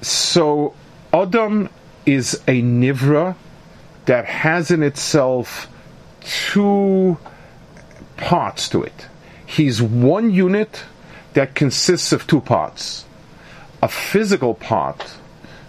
So 0.01 0.75
Adam 1.13 1.69
is 2.07 2.35
a 2.47 2.63
nivra 2.63 3.35
that 4.07 4.25
has 4.25 4.71
in 4.71 4.83
itself 4.83 5.69
two 6.21 7.19
parts 8.26 8.68
to 8.68 8.83
it. 8.83 9.06
He's 9.47 9.80
one 9.80 10.33
unit 10.33 10.83
that 11.35 11.54
consists 11.54 12.11
of 12.12 12.26
two 12.26 12.40
parts. 12.40 13.04
A 13.80 13.88
physical 13.88 14.52
part 14.52 15.14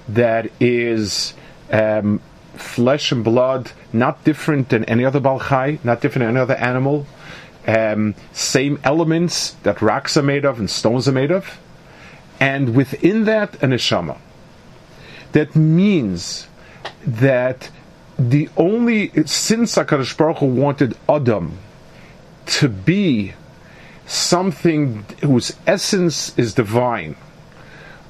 that 0.09 0.49
is 0.59 1.35
um, 1.71 2.19
flesh 2.55 3.11
and 3.11 3.23
blood, 3.23 3.71
not 3.93 4.23
different 4.23 4.69
than 4.69 4.85
any 4.85 5.05
other 5.05 5.19
balchai, 5.19 5.77
not 5.83 6.01
different 6.01 6.25
than 6.25 6.35
any 6.35 6.39
other 6.39 6.55
animal. 6.55 7.05
Um, 7.67 8.15
same 8.33 8.79
elements 8.83 9.51
that 9.61 9.79
rocks 9.79 10.17
are 10.17 10.23
made 10.23 10.43
of 10.43 10.57
and 10.57 10.67
stones 10.67 11.07
are 11.07 11.11
made 11.11 11.31
of. 11.31 11.59
And 12.39 12.73
within 12.73 13.25
that, 13.25 13.61
an 13.61 13.69
neshama. 13.69 14.17
That 15.33 15.55
means 15.55 16.47
that 17.05 17.69
the 18.17 18.49
only, 18.57 19.11
since 19.27 19.75
HaKadosh 19.75 20.17
Baruch 20.17 20.37
Hu 20.37 20.47
wanted 20.47 20.97
Adam 21.07 21.59
to 22.47 22.69
be 22.69 23.33
something 24.05 25.05
whose 25.21 25.55
essence 25.65 26.37
is 26.37 26.53
divine, 26.53 27.15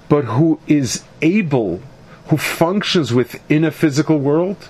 but 0.10 0.26
who 0.26 0.60
is 0.68 1.04
able, 1.22 1.82
who 2.28 2.38
functions 2.38 3.14
within 3.14 3.66
a 3.66 3.72
physical 3.72 4.20
world, 4.20 4.70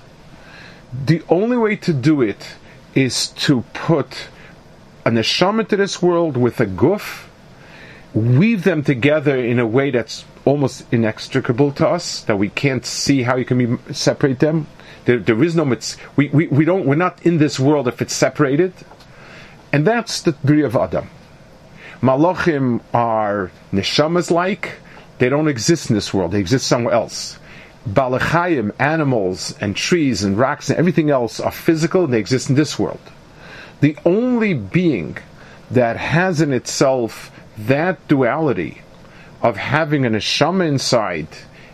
the 1.05 1.21
only 1.29 1.57
way 1.57 1.75
to 1.75 1.93
do 1.93 2.21
it 2.21 2.55
is 2.95 3.27
to 3.27 3.61
put 3.73 4.29
a 5.05 5.11
neshama 5.11 5.61
into 5.61 5.75
this 5.75 6.01
world 6.01 6.37
with 6.37 6.59
a 6.59 6.65
guf, 6.65 7.25
weave 8.13 8.63
them 8.63 8.83
together 8.83 9.37
in 9.37 9.59
a 9.59 9.67
way 9.67 9.91
that's 9.91 10.25
almost 10.45 10.85
inextricable 10.91 11.71
to 11.73 11.87
us, 11.87 12.21
that 12.21 12.37
we 12.37 12.49
can't 12.49 12.85
see 12.85 13.23
how 13.23 13.35
you 13.35 13.45
can 13.45 13.77
be, 13.77 13.93
separate 13.93 14.39
them. 14.39 14.65
There, 15.05 15.19
there 15.19 15.41
is 15.43 15.55
no, 15.55 15.77
we, 16.15 16.29
we, 16.29 16.47
we 16.47 16.65
don't, 16.65 16.85
we're 16.85 16.95
not 16.95 17.25
in 17.25 17.37
this 17.37 17.59
world 17.59 17.87
if 17.87 18.01
it's 18.01 18.13
separated. 18.13 18.73
And 19.77 19.85
that's 19.85 20.23
the 20.23 20.31
Bri 20.31 20.63
of 20.63 20.75
Adam. 20.75 21.07
Malachim 22.01 22.81
are 22.95 23.51
neshamas 23.71 24.31
like, 24.31 24.79
they 25.19 25.29
don't 25.29 25.47
exist 25.47 25.91
in 25.91 25.95
this 25.95 26.11
world, 26.11 26.31
they 26.31 26.39
exist 26.39 26.65
somewhere 26.65 26.95
else. 26.95 27.37
Balachayim, 27.87 28.71
animals 28.79 29.55
and 29.61 29.75
trees 29.75 30.23
and 30.23 30.35
rocks 30.35 30.71
and 30.71 30.79
everything 30.79 31.11
else 31.11 31.39
are 31.39 31.51
physical 31.51 32.05
and 32.05 32.11
they 32.11 32.17
exist 32.17 32.49
in 32.49 32.55
this 32.55 32.79
world. 32.79 32.99
The 33.81 33.95
only 34.03 34.55
being 34.55 35.19
that 35.69 35.95
has 35.97 36.41
in 36.41 36.53
itself 36.53 37.29
that 37.59 38.07
duality 38.07 38.81
of 39.43 39.57
having 39.57 40.07
an 40.07 40.13
neshama 40.13 40.67
inside 40.67 41.27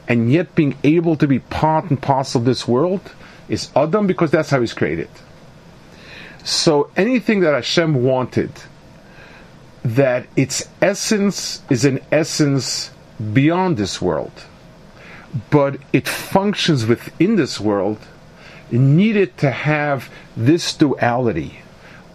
and 0.10 0.30
yet 0.30 0.56
being 0.56 0.76
able 0.84 1.16
to 1.16 1.26
be 1.26 1.40
part 1.40 1.90
and 1.90 2.02
parcel 2.02 2.42
of 2.42 2.46
this 2.46 2.68
world 2.68 3.14
is 3.48 3.70
Adam 3.78 4.08
because 4.08 4.30
that's 4.30 4.50
how 4.50 4.60
he's 4.60 4.74
created. 4.74 5.08
So 6.44 6.90
anything 6.98 7.40
that 7.42 7.54
Hashem 7.54 8.04
wanted, 8.04 8.52
that 9.84 10.28
its 10.36 10.68
essence 10.82 11.62
is 11.70 11.86
an 11.86 12.00
essence 12.12 12.92
beyond 13.34 13.78
this 13.78 14.02
world, 14.02 14.44
but 15.50 15.78
it 15.94 16.08
functions 16.08 16.86
within 16.86 17.38
this 17.38 17.60
world, 17.60 18.00
needed 18.72 19.38
to 19.38 19.52
have 19.52 20.10
this 20.36 20.74
duality 20.74 21.60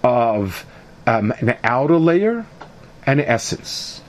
of 0.03 0.67
um, 1.07 1.33
an 1.39 1.57
outer 1.65 1.99
layer 1.99 2.47
and 3.07 3.21
an 3.21 3.27
essence. 3.27 4.03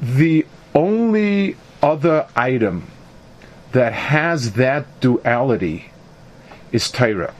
The 0.00 0.46
only 0.74 1.56
other 1.82 2.28
item 2.36 2.88
that 3.72 3.92
has 3.92 4.52
that 4.52 5.00
duality 5.00 5.90
is 6.70 6.90
Torah. 6.90 7.34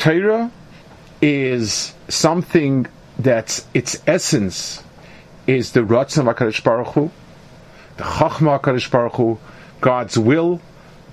Torah 0.00 0.50
is 1.20 1.92
something 2.08 2.86
that's 3.18 3.66
its 3.74 4.02
essence 4.06 4.82
is 5.46 5.72
the 5.72 5.80
Ratzon 5.80 6.24
HaKadosh 6.24 6.64
Baruch 6.64 6.94
Hu, 6.94 7.10
the 7.98 8.04
Chachma 8.04 8.58
HaKadosh 8.58 8.90
Baruch 8.90 9.16
Hu, 9.16 9.38
God's 9.82 10.18
will, 10.18 10.62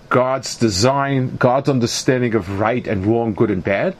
God's 0.07 0.55
design, 0.55 1.35
God's 1.35 1.67
understanding 1.67 2.33
of 2.33 2.61
right 2.61 2.87
and 2.87 3.05
wrong, 3.05 3.33
good 3.33 3.51
and 3.51 3.61
bad. 3.61 3.93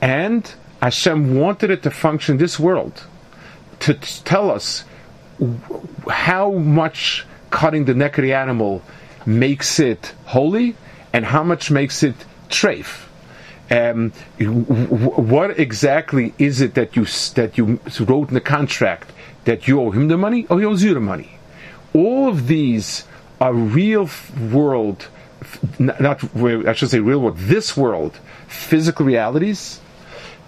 And 0.00 0.48
Hashem 0.80 1.34
wanted 1.34 1.72
it 1.72 1.82
to 1.82 1.90
function 1.90 2.36
this 2.36 2.60
world 2.60 3.02
to 3.80 3.94
tell 3.94 4.48
us 4.48 4.84
how 6.08 6.52
much 6.52 7.26
cutting 7.50 7.86
the 7.86 7.94
neck 7.94 8.16
of 8.16 8.22
the 8.22 8.34
animal 8.34 8.80
makes 9.26 9.80
it 9.80 10.14
holy 10.26 10.76
and 11.12 11.24
how 11.24 11.42
much 11.42 11.68
makes 11.68 12.04
it 12.04 12.14
treif. 12.48 13.05
Um, 13.70 14.12
what 14.40 15.58
exactly 15.58 16.34
is 16.38 16.60
it 16.60 16.74
that 16.74 16.94
you 16.94 17.04
that 17.34 17.58
you 17.58 17.80
wrote 18.00 18.28
in 18.28 18.34
the 18.34 18.40
contract 18.40 19.10
that 19.44 19.66
you 19.66 19.80
owe 19.80 19.90
him 19.90 20.08
the 20.08 20.16
money 20.16 20.46
or 20.48 20.60
he 20.60 20.66
owes 20.66 20.82
you 20.82 20.94
the 20.94 21.00
money? 21.00 21.38
All 21.92 22.28
of 22.28 22.46
these 22.46 23.04
are 23.40 23.52
real 23.52 24.08
world, 24.50 25.08
not 25.78 26.22
I 26.36 26.72
should 26.74 26.90
say 26.90 27.00
real 27.00 27.20
world, 27.20 27.38
this 27.38 27.76
world, 27.76 28.18
physical 28.46 29.04
realities 29.04 29.80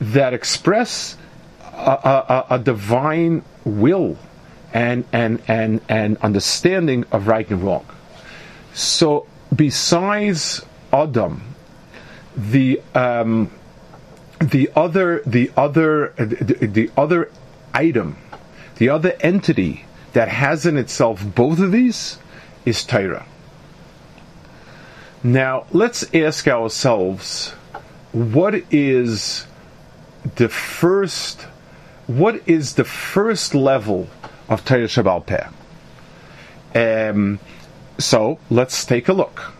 that 0.00 0.32
express 0.32 1.16
a, 1.62 1.66
a, 1.68 2.46
a 2.50 2.58
divine 2.58 3.42
will 3.64 4.16
and, 4.72 5.04
and, 5.12 5.42
and, 5.48 5.80
and 5.88 6.16
understanding 6.18 7.04
of 7.10 7.26
right 7.26 7.48
and 7.50 7.62
wrong. 7.62 7.86
So, 8.74 9.26
besides 9.54 10.64
Adam, 10.92 11.47
the 12.38 12.80
um, 12.94 13.50
the 14.38 14.70
other 14.76 15.22
the 15.26 15.50
other 15.56 16.14
the, 16.16 16.66
the 16.66 16.90
other 16.96 17.30
item, 17.74 18.16
the 18.76 18.88
other 18.88 19.16
entity 19.20 19.84
that 20.12 20.28
has 20.28 20.64
in 20.64 20.76
itself 20.76 21.22
both 21.34 21.58
of 21.58 21.72
these 21.72 22.18
is 22.64 22.84
Torah. 22.84 23.26
Now, 25.22 25.66
let's 25.72 26.14
ask 26.14 26.46
ourselves 26.46 27.50
what 28.12 28.54
is 28.70 29.46
the 30.36 30.48
first 30.48 31.42
what 32.06 32.40
is 32.48 32.74
the 32.74 32.84
first 32.84 33.54
level 33.54 34.08
of 34.48 34.64
Torah 34.64 34.86
Shabbal 34.86 35.26
Peh? 35.26 35.48
Um, 36.74 37.40
so 37.98 38.38
let's 38.48 38.84
take 38.84 39.08
a 39.08 39.12
look. 39.12 39.52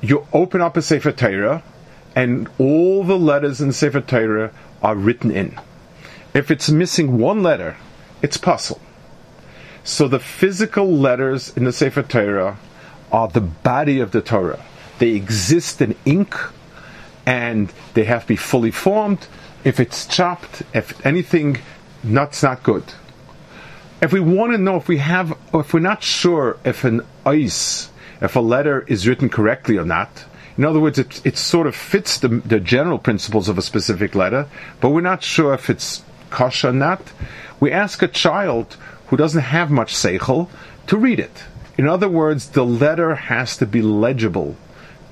You 0.00 0.26
open 0.32 0.60
up 0.60 0.76
a 0.76 0.82
Sefer 0.82 1.12
Torah, 1.12 1.62
and 2.16 2.48
all 2.58 3.04
the 3.04 3.18
letters 3.18 3.60
in 3.60 3.70
Sefer 3.72 4.00
Torah 4.00 4.50
are 4.82 4.96
written 4.96 5.30
in. 5.30 5.54
If 6.32 6.50
it's 6.50 6.70
missing 6.70 7.18
one 7.18 7.42
letter, 7.42 7.76
it's 8.22 8.38
puzzle. 8.38 8.80
So 9.84 10.08
the 10.08 10.18
physical 10.18 10.90
letters 10.90 11.54
in 11.56 11.64
the 11.64 11.72
Sefer 11.72 12.02
Torah 12.02 12.58
are 13.12 13.28
the 13.28 13.42
body 13.42 14.00
of 14.00 14.10
the 14.10 14.22
Torah. 14.22 14.64
They 14.98 15.10
exist 15.10 15.82
in 15.82 15.94
ink, 16.06 16.34
and 17.26 17.72
they 17.92 18.04
have 18.04 18.22
to 18.22 18.28
be 18.28 18.36
fully 18.36 18.70
formed. 18.70 19.28
If 19.62 19.78
it's 19.78 20.06
chopped, 20.06 20.62
if 20.74 21.04
anything, 21.04 21.58
that's 22.02 22.42
not 22.42 22.62
good. 22.62 22.84
If 24.00 24.12
we 24.12 24.20
want 24.20 24.52
to 24.52 24.58
know 24.58 24.76
if 24.76 24.88
we 24.88 24.98
have, 24.98 25.36
if 25.52 25.74
we're 25.74 25.80
not 25.80 26.02
sure 26.02 26.58
if 26.64 26.84
an 26.84 27.02
ice, 27.26 27.90
if 28.22 28.36
a 28.36 28.40
letter 28.40 28.84
is 28.88 29.06
written 29.06 29.28
correctly 29.28 29.76
or 29.76 29.84
not, 29.84 30.24
in 30.56 30.64
other 30.64 30.80
words, 30.80 30.98
it, 30.98 31.24
it 31.24 31.36
sort 31.36 31.66
of 31.66 31.76
fits 31.76 32.18
the, 32.18 32.28
the 32.28 32.60
general 32.60 32.98
principles 32.98 33.48
of 33.48 33.58
a 33.58 33.62
specific 33.62 34.14
letter, 34.14 34.48
but 34.80 34.90
we're 34.90 35.02
not 35.02 35.22
sure 35.22 35.52
if 35.52 35.68
it's 35.68 36.02
kosher 36.30 36.70
or 36.70 36.72
not. 36.72 37.12
We 37.60 37.72
ask 37.72 38.02
a 38.02 38.08
child 38.08 38.76
who 39.08 39.16
doesn't 39.16 39.42
have 39.42 39.70
much 39.70 39.94
seichel 39.94 40.48
to 40.86 40.96
read 40.96 41.20
it. 41.20 41.44
In 41.76 41.86
other 41.86 42.08
words, 42.08 42.50
the 42.50 42.64
letter 42.64 43.14
has 43.14 43.56
to 43.58 43.66
be 43.66 43.82
legible 43.82 44.56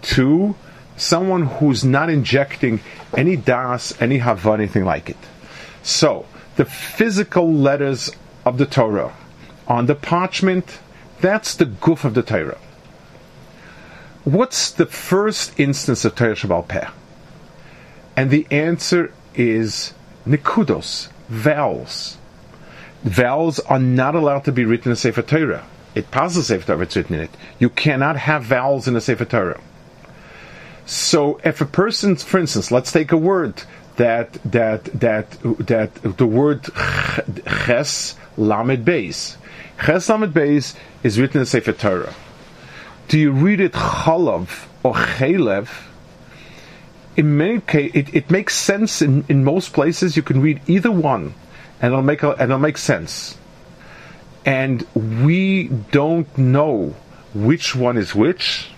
to 0.03 0.57
someone 0.97 1.43
who's 1.43 1.85
not 1.85 2.09
injecting 2.09 2.81
any 3.17 3.37
das, 3.37 4.01
any 4.01 4.19
hava, 4.19 4.53
anything 4.53 4.85
like 4.85 5.11
it. 5.11 5.17
So, 5.83 6.27
the 6.57 6.65
physical 6.65 7.53
letters 7.53 8.11
of 8.45 8.59
the 8.59 8.67
Torah 8.67 9.15
on 9.67 9.87
the 9.87 9.95
parchment, 9.95 10.79
that's 11.21 11.55
the 11.55 11.67
goof 11.67 12.05
of 12.05 12.15
the 12.15 12.23
Torah. 12.23 12.59
What's 14.25 14.71
the 14.71 14.87
first 14.87 15.61
instance 15.61 16.07
of 16.07 16.15
Torah 16.15 16.35
Shabbal 16.35 16.67
Peh? 16.67 16.89
And 18.17 18.31
the 18.31 18.47
answer 18.51 19.13
is 19.35 19.93
nikudos, 20.27 21.09
vowels. 21.29 22.17
Vowels 23.03 23.61
are 23.61 23.79
not 23.79 24.15
allowed 24.15 24.45
to 24.45 24.53
be 24.53 24.65
written 24.65 24.89
in 24.89 24.93
a 24.95 24.97
Sefer 24.97 25.21
Torah. 25.21 25.67
It 25.95 26.11
passes 26.11 26.47
Sefer 26.47 26.67
Torah, 26.67 26.81
it's 26.81 26.97
written 26.97 27.17
in 27.17 27.23
it. 27.23 27.37
You 27.59 27.69
cannot 27.69 28.17
have 28.17 28.45
vowels 28.45 28.89
in 28.89 28.97
a 28.97 29.01
Sefer 29.03 29.27
Torah. 29.27 29.61
So 30.87 31.39
if 31.45 31.61
a 31.61 31.67
person, 31.67 32.17
for 32.17 32.39
instance, 32.39 32.71
let's 32.71 32.93
take 32.93 33.13
a 33.13 33.19
word 33.19 33.63
that 33.97 34.33
that 34.45 34.85
that 35.01 35.31
that 35.67 35.95
the 36.17 36.27
word 36.27 36.65
ches 37.67 38.17
lamed 38.39 38.87
beis. 38.87 39.37
Ches 39.85 40.09
lamed 40.09 40.33
beis 40.33 40.75
is 41.03 41.21
written 41.21 41.41
in 41.41 41.47
Sefer 41.47 41.73
Torah. 41.73 42.15
Do 43.09 43.19
you 43.19 43.33
read 43.33 43.61
it 43.61 43.73
chalav 43.73 44.67
or 44.83 44.95
chelev? 44.95 45.69
in 47.17 47.37
many 47.37 47.61
cases, 47.61 47.95
it, 47.95 48.15
it 48.15 48.31
makes 48.31 48.55
sense 48.55 49.01
in, 49.01 49.25
in 49.29 49.45
most 49.45 49.73
places. 49.73 50.17
You 50.17 50.23
can 50.23 50.41
read 50.41 50.61
either 50.67 50.91
one, 50.91 51.35
and 51.81 51.93
it'll 51.93 52.03
make 52.03 52.23
a, 52.23 52.31
and 52.33 52.43
it'll 52.43 52.59
make 52.59 52.79
sense. 52.79 53.39
And 54.45 54.83
we 54.95 55.69
don't 55.69 56.37
know 56.37 56.95
which 57.33 57.75
one 57.75 57.97
is 57.97 58.15
which 58.15 58.69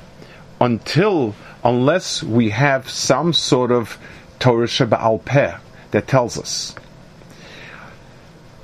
until 0.60 1.34
unless 1.64 2.22
we 2.22 2.50
have 2.50 2.88
some 2.88 3.32
sort 3.32 3.72
of 3.72 3.98
Torah 4.38 4.66
Sheba'al 4.66 5.24
Peh 5.24 5.56
that 5.90 6.06
tells 6.06 6.38
us. 6.38 6.74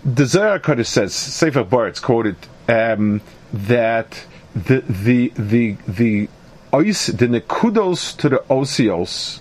The 0.05 0.27
Zohar 0.27 0.59
Kodesh 0.59 0.87
says, 0.87 1.15
Sefer 1.15 1.65
Bar, 1.65 1.89
it's 1.89 2.01
quoted, 2.01 2.37
um, 2.69 3.21
that 3.53 4.25
the 4.55 4.81
the 4.81 5.33
the 5.37 5.77
the 5.89 6.29
ois 6.73 7.07
the 7.17 7.27
nekudos 7.27 8.17
to 8.17 8.29
the 8.29 8.39
osios 8.51 9.41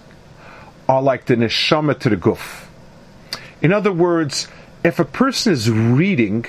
are 0.88 1.02
like 1.02 1.26
the 1.26 1.36
neshama 1.36 1.98
to 1.98 2.10
the 2.10 2.18
guf. 2.18 2.66
In 3.62 3.72
other 3.72 3.92
words, 3.92 4.48
if 4.84 5.00
a 5.00 5.06
person 5.06 5.54
is 5.54 5.70
reading, 5.70 6.46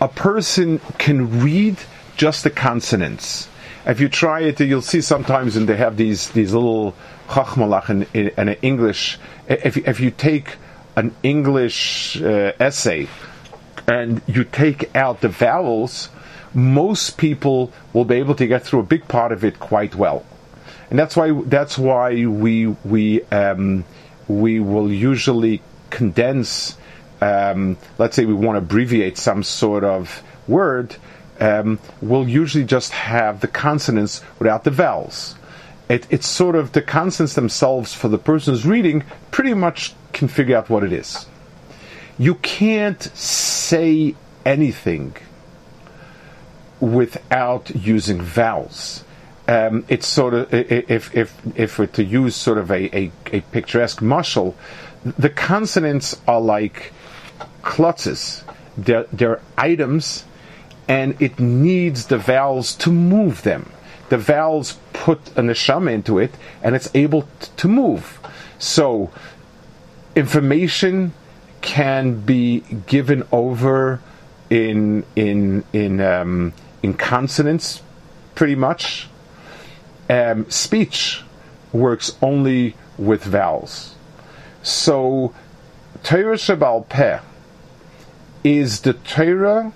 a 0.00 0.08
person 0.08 0.80
can 0.98 1.40
read 1.40 1.78
just 2.16 2.44
the 2.44 2.50
consonants. 2.50 3.48
If 3.86 4.00
you 4.00 4.08
try 4.08 4.40
it, 4.40 4.60
you'll 4.60 4.82
see 4.82 5.00
sometimes 5.00 5.56
and 5.56 5.68
they 5.68 5.76
have 5.76 5.96
these 5.96 6.30
these 6.30 6.52
little 6.52 6.94
chachmalach 7.28 7.88
in, 7.88 8.06
in, 8.12 8.28
in 8.36 8.56
English. 8.62 9.18
If 9.48 9.76
if 9.76 10.00
you 10.00 10.10
take 10.10 10.56
an 10.96 11.14
English 11.22 12.20
uh, 12.20 12.52
essay 12.60 13.08
and 13.86 14.20
you 14.26 14.44
take 14.44 14.94
out 14.94 15.20
the 15.20 15.28
vowels, 15.28 16.10
most 16.54 17.18
people 17.18 17.72
will 17.92 18.04
be 18.04 18.16
able 18.16 18.34
to 18.36 18.46
get 18.46 18.64
through 18.64 18.80
a 18.80 18.84
big 18.84 19.08
part 19.08 19.32
of 19.32 19.44
it 19.44 19.58
quite 19.58 19.94
well, 19.94 20.24
and 20.90 20.98
that's 20.98 21.16
why 21.16 21.32
that's 21.46 21.78
why 21.78 22.26
we 22.26 22.66
we 22.66 23.22
um, 23.24 23.84
we 24.28 24.60
will 24.60 24.90
usually 24.90 25.62
condense. 25.90 26.76
Um, 27.20 27.76
let's 27.98 28.16
say 28.16 28.24
we 28.24 28.34
want 28.34 28.56
to 28.56 28.58
abbreviate 28.58 29.16
some 29.16 29.44
sort 29.44 29.84
of 29.84 30.24
word, 30.48 30.96
um, 31.38 31.78
we'll 32.00 32.28
usually 32.28 32.64
just 32.64 32.92
have 32.92 33.40
the 33.40 33.48
consonants 33.48 34.22
without 34.38 34.64
the 34.64 34.70
vowels. 34.70 35.36
It, 35.88 36.06
it's 36.10 36.26
sort 36.26 36.56
of 36.56 36.72
the 36.72 36.82
consonants 36.82 37.34
themselves 37.34 37.92
for 37.94 38.08
the 38.08 38.18
person 38.18 38.54
who's 38.54 38.66
reading 38.66 39.04
pretty 39.30 39.54
much 39.54 39.94
can 40.12 40.28
figure 40.28 40.56
out 40.56 40.70
what 40.70 40.84
it 40.84 40.92
is. 40.92 41.26
You 42.18 42.36
can't 42.36 43.02
say 43.16 44.14
anything 44.44 45.16
without 46.82 47.70
using 47.70 48.20
vowels. 48.20 49.04
Um, 49.46 49.84
it's 49.88 50.06
sort 50.06 50.34
of 50.34 50.52
if 50.52 51.14
if 51.14 51.34
if 51.56 51.78
we're 51.78 51.86
to 51.86 52.04
use 52.04 52.34
sort 52.34 52.58
of 52.58 52.70
a, 52.70 52.96
a, 52.96 53.12
a 53.32 53.40
picturesque 53.40 54.02
muscle, 54.02 54.56
the 55.04 55.30
consonants 55.30 56.20
are 56.26 56.40
like 56.40 56.92
klutzes. 57.62 58.42
They're, 58.76 59.06
they're 59.12 59.40
items, 59.56 60.24
and 60.88 61.20
it 61.20 61.38
needs 61.38 62.06
the 62.06 62.18
vowels 62.18 62.74
to 62.76 62.90
move 62.90 63.42
them. 63.42 63.70
The 64.08 64.18
vowels 64.18 64.78
put 64.92 65.28
a 65.30 65.42
neshama 65.42 65.92
into 65.92 66.18
it, 66.18 66.34
and 66.62 66.74
it's 66.74 66.90
able 66.94 67.22
t- 67.22 67.48
to 67.58 67.68
move. 67.68 68.18
So, 68.58 69.10
information 70.14 71.12
can 71.60 72.20
be 72.20 72.60
given 72.86 73.24
over 73.30 74.00
in 74.50 75.04
in 75.16 75.64
in 75.72 76.00
um, 76.00 76.52
in 76.82 76.94
consonants, 76.94 77.82
pretty 78.34 78.54
much. 78.54 79.08
Um, 80.10 80.50
speech 80.50 81.22
works 81.72 82.16
only 82.20 82.74
with 82.98 83.24
vowels. 83.24 83.94
So, 84.62 85.34
Torah 86.02 86.36
Shebal 86.36 86.88
Peh 86.88 87.20
is 88.44 88.80
the 88.80 88.92
Torah 88.92 89.72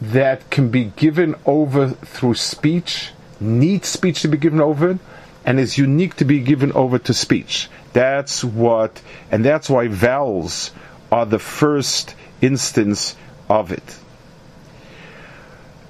that 0.00 0.50
can 0.50 0.70
be 0.70 0.84
given 0.84 1.34
over 1.44 1.88
through 1.88 2.34
speech, 2.34 3.12
needs 3.40 3.88
speech 3.88 4.22
to 4.22 4.28
be 4.28 4.36
given 4.36 4.60
over, 4.60 4.98
and 5.44 5.60
is 5.60 5.78
unique 5.78 6.16
to 6.16 6.24
be 6.24 6.40
given 6.40 6.72
over 6.72 6.98
to 6.98 7.14
speech. 7.14 7.68
That's 7.92 8.44
what, 8.44 9.00
and 9.30 9.44
that's 9.44 9.70
why 9.70 9.88
vowels 9.88 10.70
are 11.10 11.24
the 11.24 11.38
first 11.38 12.14
instance 12.40 13.16
of 13.48 13.72
it. 13.72 13.98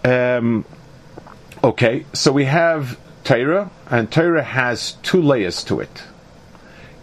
Um, 0.07 0.64
okay, 1.64 2.07
so 2.12 2.31
we 2.31 2.45
have 2.45 2.97
Torah, 3.25 3.73
and 3.90 4.09
Torah 4.09 4.45
has 4.45 4.92
two 5.03 5.21
layers 5.21 5.64
to 5.64 5.81
it. 5.81 6.05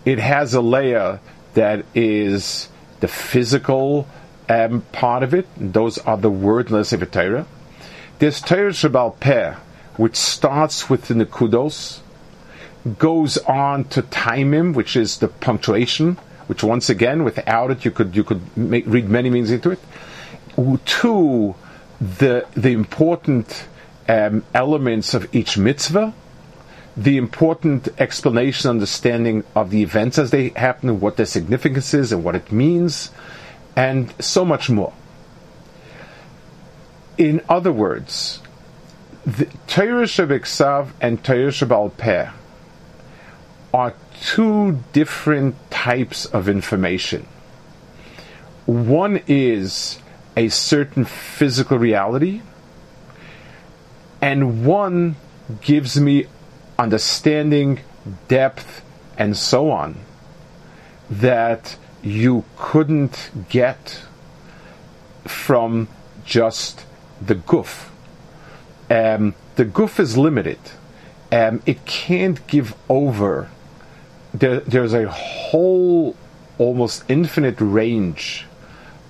It 0.06 0.20
has 0.20 0.54
a 0.54 0.62
layer 0.62 1.20
that 1.54 1.84
is 1.94 2.70
the 3.02 3.10
physical 3.10 4.08
um, 4.48 4.84
part 4.94 5.22
of 5.22 5.34
it. 5.34 5.48
Those 5.58 5.98
are 5.98 6.16
the 6.16 6.30
wordless 6.30 6.94
of 6.94 7.12
Torah. 7.12 7.46
There's 8.20 8.40
Torah 8.40 8.72
Shabal 8.72 9.20
Peh, 9.20 9.56
which 9.98 10.16
starts 10.16 10.90
with 10.90 11.10
the 11.10 11.16
Nekudos, 11.16 12.00
goes 13.00 13.38
on 13.40 13.84
to 13.90 14.02
Taimim, 14.02 14.74
which 14.74 14.96
is 14.96 15.18
the 15.18 15.28
punctuation, 15.28 16.16
which 16.48 16.64
once 16.64 16.90
again, 16.90 17.26
without 17.26 17.70
it, 17.70 17.84
you 17.84 17.92
could 17.92 18.16
you 18.16 18.24
could 18.24 18.56
make, 18.56 18.86
read 18.88 19.10
many 19.10 19.30
meanings 19.30 19.52
into 19.52 19.72
it. 19.72 19.80
To 20.56 21.56
the 22.04 22.46
the 22.54 22.74
important 22.74 23.66
um, 24.10 24.44
elements 24.54 25.14
of 25.14 25.34
each 25.34 25.58
mitzvah, 25.58 26.14
the 26.98 27.18
important 27.18 27.88
explanation, 27.98 28.70
understanding 28.70 29.46
of 29.56 29.70
the 29.70 29.82
events 29.82 30.18
as 30.18 30.32
they 30.32 30.50
happen, 30.50 31.00
what 31.00 31.16
their 31.16 31.26
significance 31.26 31.94
is, 31.94 32.12
and 32.12 32.24
what 32.24 32.36
it 32.36 32.52
means, 32.52 33.10
and 33.76 34.14
so 34.22 34.44
much 34.44 34.70
more. 34.70 34.94
In 37.18 37.42
other 37.48 37.72
words, 37.72 38.42
the 39.26 39.46
Torah 39.68 40.04
Shabbat 40.04 40.92
and 41.00 41.24
Torah 41.24 41.52
Shabbat 41.52 42.34
are 43.74 43.94
two 44.20 44.84
different 44.92 45.56
types 45.72 46.26
of 46.26 46.50
information. 46.50 47.26
One 48.66 49.22
is 49.28 50.00
a 50.36 50.50
certain 50.50 51.06
physical 51.06 51.78
reality, 51.78 52.42
and 54.22 54.66
one 54.66 55.16
gives 55.62 56.00
me 56.00 56.26
understanding, 56.80 57.80
depth, 58.28 58.84
and 59.18 59.38
so 59.38 59.70
on 59.70 59.98
that 61.10 61.78
you 62.02 62.44
couldn't 62.58 63.32
get 63.50 64.02
from 65.26 65.88
just 66.26 66.86
the 67.22 67.36
goof. 67.36 67.92
Um, 68.90 69.36
the 69.56 69.66
goof 69.66 70.00
is 70.00 70.18
limited. 70.18 70.60
Um, 71.32 71.62
it 71.66 71.86
can't 71.86 72.46
give 72.48 72.76
over. 72.90 73.50
There, 74.34 74.60
there's 74.62 74.94
a 74.94 75.10
whole, 75.10 76.16
almost 76.58 77.04
infinite 77.08 77.60
range 77.60 78.46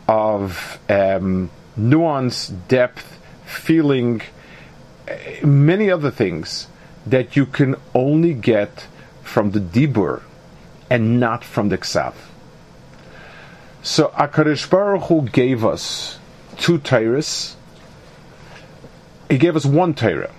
of 0.08 0.80
um, 0.90 1.50
nuance, 1.76 2.48
depth, 2.48 3.20
feeling, 3.46 4.22
uh, 5.08 5.46
many 5.46 5.90
other 5.90 6.12
things 6.12 6.68
that 7.06 7.36
you 7.36 7.46
can 7.46 7.76
only 7.94 8.34
get 8.34 8.88
from 9.22 9.52
the 9.52 9.60
dibur 9.60 10.22
and 10.90 11.20
not 11.20 11.44
from 11.44 11.70
the 11.70 11.78
ksav. 11.78 12.14
So 13.82 14.10
Akadosh 14.10 14.70
Baruch 14.70 15.04
Hu 15.04 15.24
gave 15.24 15.66
us 15.66 16.18
two 16.58 16.80
Torahs. 16.80 17.56
He 19.30 19.38
gave 19.38 19.56
us 19.56 19.66
one 19.66 19.94
Torah, 19.94 20.32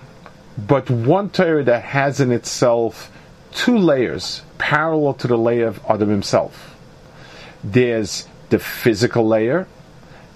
but 0.56 0.88
one 0.88 1.28
Torah 1.28 1.64
that 1.64 1.82
has 1.82 2.20
in 2.20 2.32
itself 2.32 3.10
two 3.52 3.76
layers 3.76 4.42
parallel 4.58 5.14
to 5.14 5.26
the 5.26 5.36
layer 5.36 5.66
of 5.66 5.80
Adam 5.88 6.08
himself. 6.08 6.76
There's 7.62 8.26
the 8.50 8.58
physical 8.58 9.26
layer; 9.26 9.66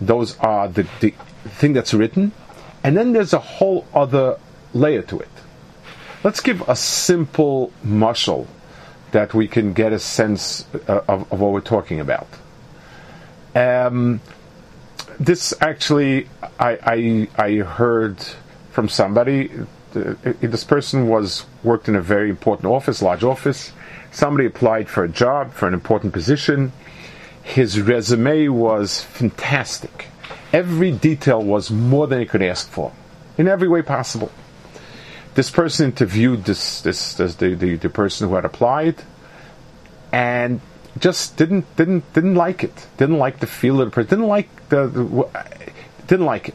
those 0.00 0.38
are 0.38 0.68
the, 0.68 0.86
the 1.00 1.14
thing 1.44 1.72
that's 1.72 1.94
written, 1.94 2.32
and 2.84 2.96
then 2.96 3.12
there's 3.12 3.32
a 3.32 3.38
whole 3.38 3.86
other 3.94 4.38
layer 4.74 5.02
to 5.02 5.18
it. 5.20 5.28
Let's 6.24 6.40
give 6.40 6.68
a 6.68 6.76
simple 6.76 7.72
muscle 7.82 8.48
that 9.12 9.34
we 9.34 9.48
can 9.48 9.72
get 9.72 9.92
a 9.92 9.98
sense 9.98 10.66
uh, 10.88 11.00
of, 11.08 11.32
of 11.32 11.40
what 11.40 11.52
we're 11.52 11.60
talking 11.60 12.00
about. 12.00 12.28
Um, 13.54 14.20
this 15.18 15.54
actually, 15.60 16.28
I, 16.60 17.28
I, 17.38 17.42
I 17.42 17.54
heard 17.56 18.20
from 18.70 18.88
somebody. 18.88 19.50
Uh, 19.94 20.14
this 20.40 20.64
person 20.64 21.08
was 21.08 21.46
worked 21.64 21.88
in 21.88 21.96
a 21.96 22.02
very 22.02 22.30
important 22.30 22.66
office, 22.66 23.00
large 23.00 23.24
office. 23.24 23.72
Somebody 24.12 24.46
applied 24.46 24.88
for 24.88 25.04
a 25.04 25.08
job 25.08 25.52
for 25.52 25.66
an 25.66 25.74
important 25.74 26.12
position. 26.12 26.72
His 27.48 27.80
resume 27.80 28.48
was 28.48 29.00
fantastic. 29.00 30.08
Every 30.52 30.92
detail 30.92 31.42
was 31.42 31.70
more 31.70 32.06
than 32.06 32.20
he 32.20 32.26
could 32.26 32.42
ask 32.42 32.68
for, 32.68 32.92
in 33.38 33.48
every 33.48 33.68
way 33.68 33.80
possible. 33.80 34.30
This 35.34 35.50
person 35.50 35.86
interviewed 35.86 36.44
this, 36.44 36.82
this, 36.82 37.14
this 37.14 37.36
the, 37.36 37.54
the, 37.54 37.76
the 37.76 37.88
person 37.88 38.28
who 38.28 38.34
had 38.34 38.44
applied. 38.44 38.96
and 40.12 40.60
just 40.98 41.36
didn't 41.36 41.64
didn't 41.76 42.12
didn't 42.12 42.34
like 42.34 42.64
it. 42.64 42.86
Didn't 42.96 43.18
like 43.18 43.38
the 43.40 43.46
feel 43.46 43.80
of 43.80 43.88
the 43.88 43.94
person. 43.94 44.10
Didn't 44.10 44.28
like 44.28 44.68
the, 44.68 44.86
the 44.88 45.28
didn't 46.06 46.26
like 46.26 46.48
it. 46.48 46.54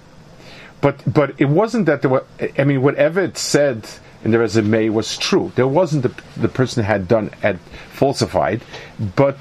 But 0.82 1.02
but 1.12 1.40
it 1.40 1.50
wasn't 1.50 1.86
that 1.86 2.02
there 2.02 2.12
were. 2.12 2.26
I 2.58 2.64
mean, 2.66 2.82
whatever 2.82 3.22
it 3.22 3.38
said 3.38 3.88
in 4.24 4.32
the 4.32 4.40
resume 4.40 4.90
was 4.90 5.18
true. 5.18 5.52
There 5.56 5.68
wasn't 5.68 6.04
the 6.04 6.14
the 6.40 6.50
person 6.50 6.84
had 6.84 7.08
done 7.08 7.30
had 7.42 7.60
falsified, 7.94 8.62
but 9.16 9.38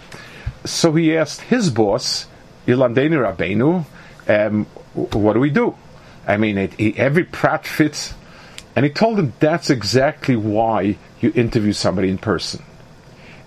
so 0.65 0.93
he 0.93 1.17
asked 1.17 1.43
his 1.43 1.71
boss, 1.71 2.27
Ilandeni 2.67 3.19
Rabbeinu, 3.19 3.85
um, 4.29 4.65
what 4.95 5.33
do 5.33 5.41
we 5.41 5.51
do? 5.51 5.77
I 6.27 6.37
mean, 6.37 6.59
it, 6.59 6.79
it, 6.79 6.97
every 6.99 7.25
prat 7.25 7.67
fits, 7.67 8.15
and 8.77 8.85
he 8.85 8.91
told 8.91 9.19
him 9.19 9.33
that's 9.41 9.71
exactly 9.71 10.37
why 10.37 10.97
you 11.21 11.33
interview 11.35 11.73
somebody 11.73 12.09
in 12.09 12.19
person. 12.19 12.63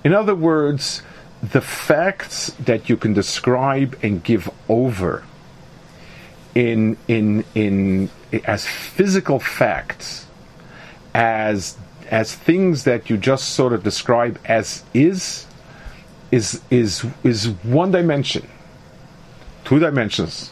In 0.04 0.13
other 0.13 0.36
words, 0.36 1.01
the 1.41 1.62
facts 1.62 2.47
that 2.60 2.89
you 2.89 2.97
can 2.97 3.13
describe 3.13 3.97
and 4.04 4.23
give 4.23 4.49
over 4.67 5.23
in 6.54 6.97
in 7.08 7.43
in 7.54 8.10
as 8.45 8.65
physical 8.65 9.39
facts 9.39 10.25
as 11.13 11.78
as 12.10 12.34
things 12.34 12.86
that 12.86 13.10
you 13.10 13.17
just 13.17 13.49
sort 13.49 13.73
of 13.73 13.84
describe 13.84 14.39
as 14.45 14.84
is 14.93 15.45
is 16.36 16.62
is 16.69 17.06
is 17.24 17.48
one 17.63 17.91
dimension 17.91 18.45
two 19.63 19.80
dimensions 19.80 20.52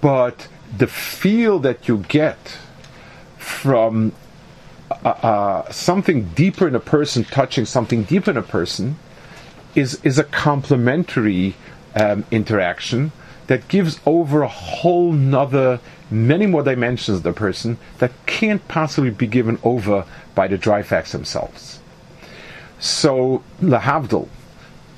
but 0.00 0.48
the 0.78 0.86
feel 0.86 1.58
that 1.58 1.86
you 1.86 1.98
get 2.08 2.58
from 3.36 4.12
uh, 4.90 5.08
uh, 5.08 5.70
something 5.70 6.24
deeper 6.30 6.66
in 6.66 6.74
a 6.74 6.80
person 6.80 7.24
touching 7.24 7.66
something 7.66 8.04
deeper 8.04 8.30
in 8.30 8.38
a 8.38 8.48
person 8.58 8.96
is 9.74 10.00
is 10.02 10.18
a 10.18 10.24
complementary 10.24 11.54
um, 11.94 12.24
interaction 12.30 13.12
that 13.46 13.68
gives 13.68 14.00
over 14.06 14.42
a 14.42 14.48
whole 14.48 15.12
nother 15.12 15.78
many 16.10 16.46
more 16.46 16.62
dimensions 16.62 17.18
of 17.18 17.22
the 17.22 17.32
person 17.32 17.76
that 17.98 18.12
can't 18.24 18.66
possibly 18.68 19.10
be 19.10 19.26
given 19.26 19.58
over 19.62 20.06
by 20.34 20.48
the 20.48 20.56
dry 20.56 20.82
facts 20.82 21.12
themselves. 21.12 21.80
So 22.78 23.42
lahavdil, 23.60 24.28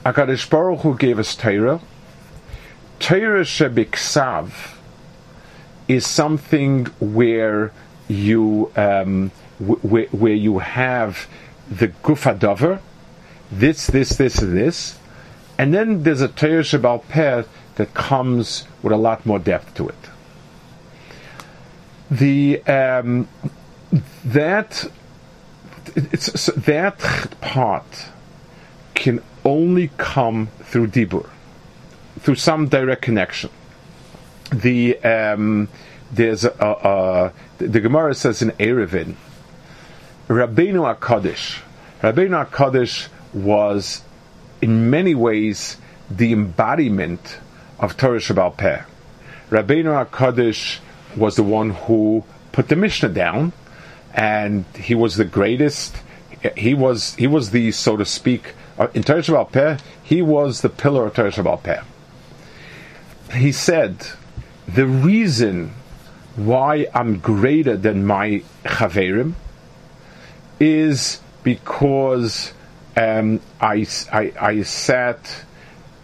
Akadosh 0.07 0.49
Baruch 0.49 0.83
Hu 0.83 0.97
gave 0.97 1.19
us 1.19 1.35
Torah. 1.35 1.81
Torah 3.01 3.43
shebiksav 3.43 4.77
is 5.89 6.07
something 6.07 6.85
where 7.01 7.73
you 8.07 8.71
um, 8.77 9.33
w- 9.59 10.07
where 10.13 10.33
you 10.33 10.61
have 10.61 11.27
the 11.69 11.89
gufadavar, 11.89 12.79
this, 13.51 13.89
this, 13.89 14.11
this, 14.11 14.39
and 14.39 14.57
this, 14.57 14.97
and 15.59 15.75
then 15.75 16.05
there's 16.05 16.21
a 16.21 16.29
Torah 16.29 16.63
Shabbal 16.63 17.09
Peh 17.09 17.43
that 17.75 17.93
comes 17.93 18.65
with 18.85 18.93
a 18.93 18.97
lot 18.97 19.27
more 19.27 19.41
depth 19.41 19.75
to 19.75 19.89
it. 19.89 20.11
The 22.13 22.63
um, 22.63 23.27
that 24.25 24.89
it's, 25.97 26.47
that 26.47 27.01
part 27.41 28.07
can 28.95 29.21
only 29.47 29.91
come 29.97 30.49
through 30.65 30.89
dibur, 30.89 31.29
through 32.21 32.35
some 32.35 32.69
direct 32.69 33.01
connection. 33.01 33.49
The 34.53 34.99
um, 34.99 35.69
there's 36.13 36.45
a, 36.45 36.51
a, 36.51 37.33
the, 37.59 37.69
the 37.69 37.81
Gemara 37.81 38.15
says 38.15 38.43
in 38.43 38.51
Eruvin, 38.53 39.15
Rabbeinu 40.29 40.95
Hakadosh. 40.95 41.61
Rabbeinu 42.03 42.47
Hakadosh 42.47 43.09
was, 43.33 44.03
in 44.61 44.91
many 44.91 45.15
ways, 45.15 45.77
the 46.11 46.33
embodiment 46.33 47.39
of 47.79 47.97
Torah 47.97 48.19
Shabbal 48.19 48.57
Peh. 48.57 48.83
Rabbeinu 49.51 50.07
HaKadosh 50.07 50.79
was 51.17 51.37
the 51.37 51.43
one 51.43 51.71
who 51.71 52.25
put 52.53 52.69
the 52.69 52.77
Mishnah 52.77 53.11
down, 53.11 53.53
and 54.15 54.65
he 54.75 54.95
was 54.95 55.17
the 55.17 55.25
greatest. 55.25 55.97
He 56.57 56.75
was 56.75 57.15
he 57.15 57.27
was 57.27 57.51
the 57.51 57.71
so 57.73 57.97
to 57.97 58.05
speak 58.05 58.55
in 58.95 59.03
Torah 59.03 59.23
Shabbal 59.23 59.51
Peh. 59.51 59.79
He 60.03 60.23
was 60.23 60.61
the 60.61 60.69
pillar 60.69 61.07
of 61.07 61.15
Torah 61.15 61.31
Shabbal 61.31 61.63
Peh. 61.63 61.83
He 63.33 63.53
said, 63.53 64.07
the 64.69 64.87
reason 64.87 65.75
why 66.37 66.87
I'm 66.95 67.19
greater 67.19 67.77
than 67.77 68.05
my 68.07 68.43
chaverim 68.65 69.35
is 70.61 71.21
because 71.43 72.53
um, 72.97 73.41
I, 73.61 73.87
I, 74.13 74.33
I 74.41 74.63
sat 74.63 75.45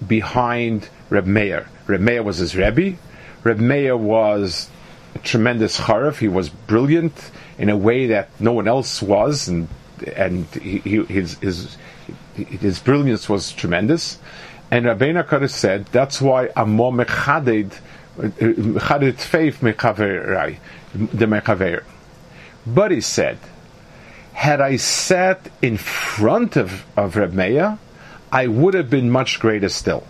behind 0.07 0.89
Reb 1.11 1.27
Meir. 1.27 1.69
Reb 1.87 2.01
Meir 2.01 2.23
was 2.23 2.39
his 2.39 2.57
Rebbe. 2.57 2.97
Reb 3.45 3.59
Meir 3.59 3.97
was 3.97 4.69
a 5.15 5.19
tremendous 5.19 5.81
charif. 5.81 6.19
He 6.19 6.29
was 6.29 6.49
brilliant 6.49 7.31
in 7.59 7.69
a 7.69 7.77
way 7.77 8.07
that 8.09 8.29
no 8.41 8.53
one 8.53 8.69
else 8.69 9.03
was, 9.03 9.49
and 9.49 9.69
and 10.17 10.47
he, 10.47 10.79
he, 10.79 11.05
his 11.05 11.39
his 11.39 11.77
his 12.35 12.79
brilliance 12.79 13.29
was 13.29 13.53
tremendous. 13.53 14.19
And 14.71 14.87
Rabbeinu 14.87 15.27
Kodesh 15.27 15.51
said, 15.51 15.87
"That's 15.93 16.21
why 16.21 16.49
more 16.67 16.93
mechaded, 16.93 17.73
uh, 18.19 18.23
mechaded 18.23 19.17
faith 19.17 19.61
mechaverai, 19.61 20.57
the 20.95 21.27
mechaver." 21.27 21.83
But 22.67 22.91
he 22.91 23.01
said, 23.01 23.39
had 24.33 24.61
I 24.61 24.77
sat 24.77 25.51
in 25.61 25.77
front 25.77 26.57
of 26.57 26.85
of 26.97 27.17
Reb 27.17 27.33
Meir, 27.33 27.79
I 28.31 28.47
would 28.47 28.75
have 28.75 28.89
been 28.91 29.11
much 29.11 29.39
greater 29.39 29.69
still. 29.69 30.05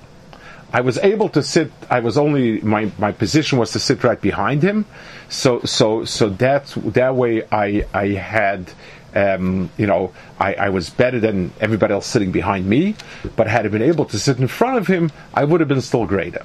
I 0.73 0.81
was 0.81 0.97
able 0.99 1.29
to 1.31 1.43
sit. 1.43 1.71
I 1.91 2.01
was 2.01 2.17
only 2.17 2.61
my, 2.63 2.91
my 2.99 3.13
position 3.13 3.59
was 3.59 3.73
to 3.73 3.79
sit 3.79 4.03
right 4.05 4.21
behind 4.21 4.63
him, 4.63 4.87
so 5.29 5.61
so 5.65 6.05
so 6.05 6.31
that 6.31 6.67
that 6.95 7.15
way 7.15 7.43
I 7.53 7.85
I 7.93 8.09
had 8.09 8.71
um, 9.15 9.71
you 9.77 9.87
know 9.87 10.13
I, 10.39 10.55
I 10.55 10.69
was 10.71 10.91
better 10.91 11.21
than 11.21 11.53
everybody 11.61 11.93
else 11.93 12.07
sitting 12.07 12.33
behind 12.33 12.67
me. 12.67 12.97
But 13.37 13.47
had 13.49 13.67
I 13.67 13.69
been 13.69 13.83
able 13.83 14.05
to 14.07 14.19
sit 14.19 14.39
in 14.39 14.49
front 14.49 14.79
of 14.79 14.87
him, 14.87 15.11
I 15.35 15.45
would 15.45 15.61
have 15.61 15.69
been 15.69 15.81
still 15.81 16.07
greater. 16.07 16.45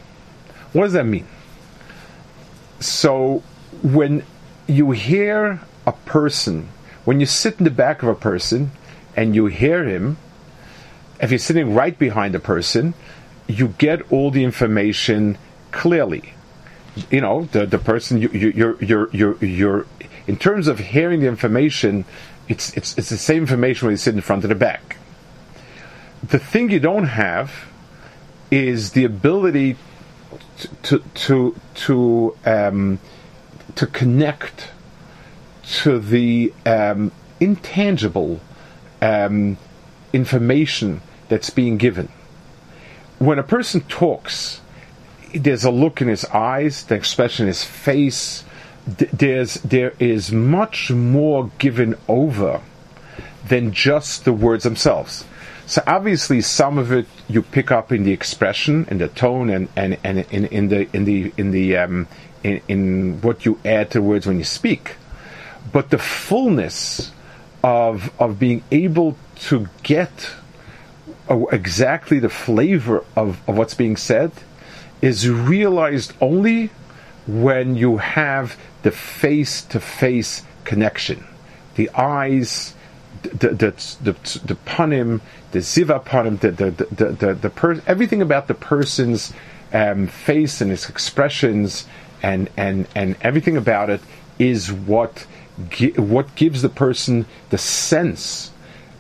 What 0.74 0.84
does 0.84 0.94
that 0.94 1.06
mean? 1.06 1.28
So 2.80 3.44
when 3.82 4.24
you 4.68 4.92
hear 4.92 5.62
a 5.86 5.94
person, 5.94 6.70
when 7.06 7.20
you 7.20 7.26
sit 7.26 7.58
in 7.58 7.64
the 7.64 7.72
back 7.72 8.04
of 8.04 8.10
a 8.10 8.16
person 8.16 8.72
and 9.16 9.34
you 9.34 9.48
hear 9.48 9.86
him, 9.86 10.18
if 11.20 11.32
you're 11.32 11.40
sitting 11.40 11.74
right 11.74 11.98
behind 11.98 12.36
a 12.36 12.40
person 12.40 12.94
you 13.48 13.70
get 13.78 14.12
all 14.12 14.30
the 14.30 14.44
information 14.44 15.38
clearly. 15.72 16.34
You 17.10 17.22
know, 17.22 17.48
the 17.52 17.66
the 17.66 17.78
person 17.78 18.22
you 18.22 18.30
you 18.30 18.50
you're 18.50 18.84
you're 18.84 19.10
you're, 19.12 19.46
you're 19.46 19.86
in 20.28 20.38
terms 20.38 20.68
of 20.68 20.80
hearing 20.80 21.22
the 21.22 21.28
information, 21.28 22.06
it's 22.48 22.76
it's 22.78 22.98
it's 22.98 23.10
the 23.10 23.18
same 23.18 23.44
information 23.44 23.88
when 23.88 23.94
you 23.94 23.98
sit 23.98 24.14
in 24.14 24.22
front 24.22 24.44
of 24.44 24.50
the 24.50 24.56
back. 24.56 24.98
The 26.24 26.40
thing 26.40 26.70
you 26.70 26.80
don't 26.80 27.06
have 27.06 27.66
is 28.52 28.92
the 28.92 29.06
ability 29.06 29.78
to 30.84 31.00
to 31.00 31.56
to 31.76 32.38
um, 32.46 33.00
to 33.76 33.88
connect 33.88 34.72
to 35.82 36.00
the 36.00 36.54
um, 36.66 37.12
intangible 37.40 38.40
um, 39.02 39.58
information 40.14 41.02
that's 41.30 41.50
being 41.50 41.78
given 41.78 42.10
when 43.20 43.40
a 43.40 43.44
person 43.44 43.82
talks, 43.82 44.62
there's 45.34 45.64
a 45.64 45.72
look 45.72 46.02
in 46.02 46.08
his 46.08 46.26
eyes, 46.26 46.84
the 46.86 46.96
expression 46.96 47.44
in 47.44 47.48
his 47.48 47.64
face. 47.64 48.44
There's 48.88 49.56
there 49.56 49.94
is 50.00 50.32
much 50.32 50.92
more 50.92 51.52
given 51.58 51.96
over 52.08 52.62
than 53.48 53.74
just 53.74 54.26
the 54.26 54.34
words 54.34 54.64
themselves. 54.64 55.26
So 55.66 55.84
obviously, 55.86 56.40
some 56.40 56.78
of 56.78 56.94
it 56.94 57.08
you 57.28 57.42
pick 57.42 57.72
up 57.72 57.92
in 57.92 58.04
the 58.04 58.14
expression, 58.14 58.88
in 58.90 59.00
the 59.00 59.10
tone, 59.10 59.50
and 59.50 59.68
and, 59.76 59.98
and 60.04 60.20
in, 60.32 60.46
in 60.46 60.68
the 60.70 60.88
in 60.96 61.04
the 61.04 61.34
in 61.36 61.52
the 61.52 61.76
um, 61.78 62.08
in, 62.44 62.62
in 62.70 63.22
what 63.22 63.46
you 63.46 63.60
add 63.66 63.92
to 63.92 64.02
words 64.02 64.26
when 64.26 64.38
you 64.38 64.46
speak. 64.46 64.96
But 65.74 65.90
the 65.90 65.98
fullness 65.98 67.12
of 67.64 68.10
of 68.20 68.40
being 68.40 68.64
able 68.72 69.18
to 69.48 69.68
get 69.84 70.32
exactly 71.30 72.20
the 72.20 72.30
flavor 72.30 73.04
of, 73.16 73.42
of 73.50 73.58
what's 73.58 73.74
being 73.74 73.98
said 73.98 74.32
is 75.02 75.30
realized 75.30 76.14
only 76.22 76.70
when 77.28 77.76
you 77.76 77.98
have 77.98 78.58
the 78.88 78.92
face 78.92 79.64
to 79.64 79.82
face 79.82 80.44
connection. 80.64 81.22
The 81.76 81.90
eyes, 81.90 82.74
the, 83.22 83.50
the, 83.50 83.72
the, 84.02 84.14
the 84.46 84.54
the 85.52 85.60
ziva 85.60 86.02
panim, 86.06 86.40
the, 86.40 86.52
the, 86.52 86.72
the, 86.72 87.06
the, 87.12 87.34
the 87.34 87.50
per- 87.50 87.82
everything 87.86 88.22
about 88.22 88.48
the 88.48 88.54
person's 88.54 89.34
um, 89.74 90.08
face 90.08 90.62
and 90.62 90.72
his 90.72 90.88
expressions 90.88 91.86
and, 92.24 92.50
and, 92.56 92.88
and 92.96 93.18
everything 93.20 93.58
about 93.58 93.90
it 93.90 94.00
is 94.40 94.72
what, 94.72 95.28
gi- 95.70 96.00
what 96.00 96.34
gives 96.36 96.62
the 96.62 96.70
person 96.70 97.26
the 97.50 97.58
sense 97.58 98.52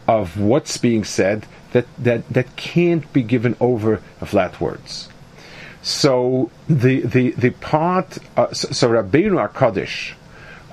of 0.05 0.37
what's 0.37 0.75
being 0.75 1.05
said 1.05 1.45
that, 1.71 1.85
that, 1.97 2.27
that 2.27 2.57
can't 2.57 3.13
be 3.13 3.23
given 3.23 3.55
over 3.61 4.01
flat 4.25 4.59
words. 4.59 5.07
So 5.81 6.51
the 6.67 7.01
the 7.01 7.31
the 7.31 7.51
part 7.51 8.17
uh, 8.35 8.51
so, 8.53 8.69
so 8.71 8.89
Rabbeinu 8.89 9.47
Hakadosh, 9.47 10.13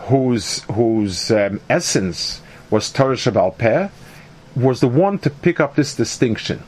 whose 0.08 0.62
whose 0.64 1.30
um, 1.30 1.60
essence 1.68 2.40
was 2.70 2.90
Torah 2.90 3.16
Shabbal 3.16 3.56
Peh, 3.56 3.88
was 4.56 4.80
the 4.80 4.88
one 4.88 5.18
to 5.20 5.30
pick 5.30 5.60
up 5.60 5.76
this 5.76 5.94
distinction 5.94 6.62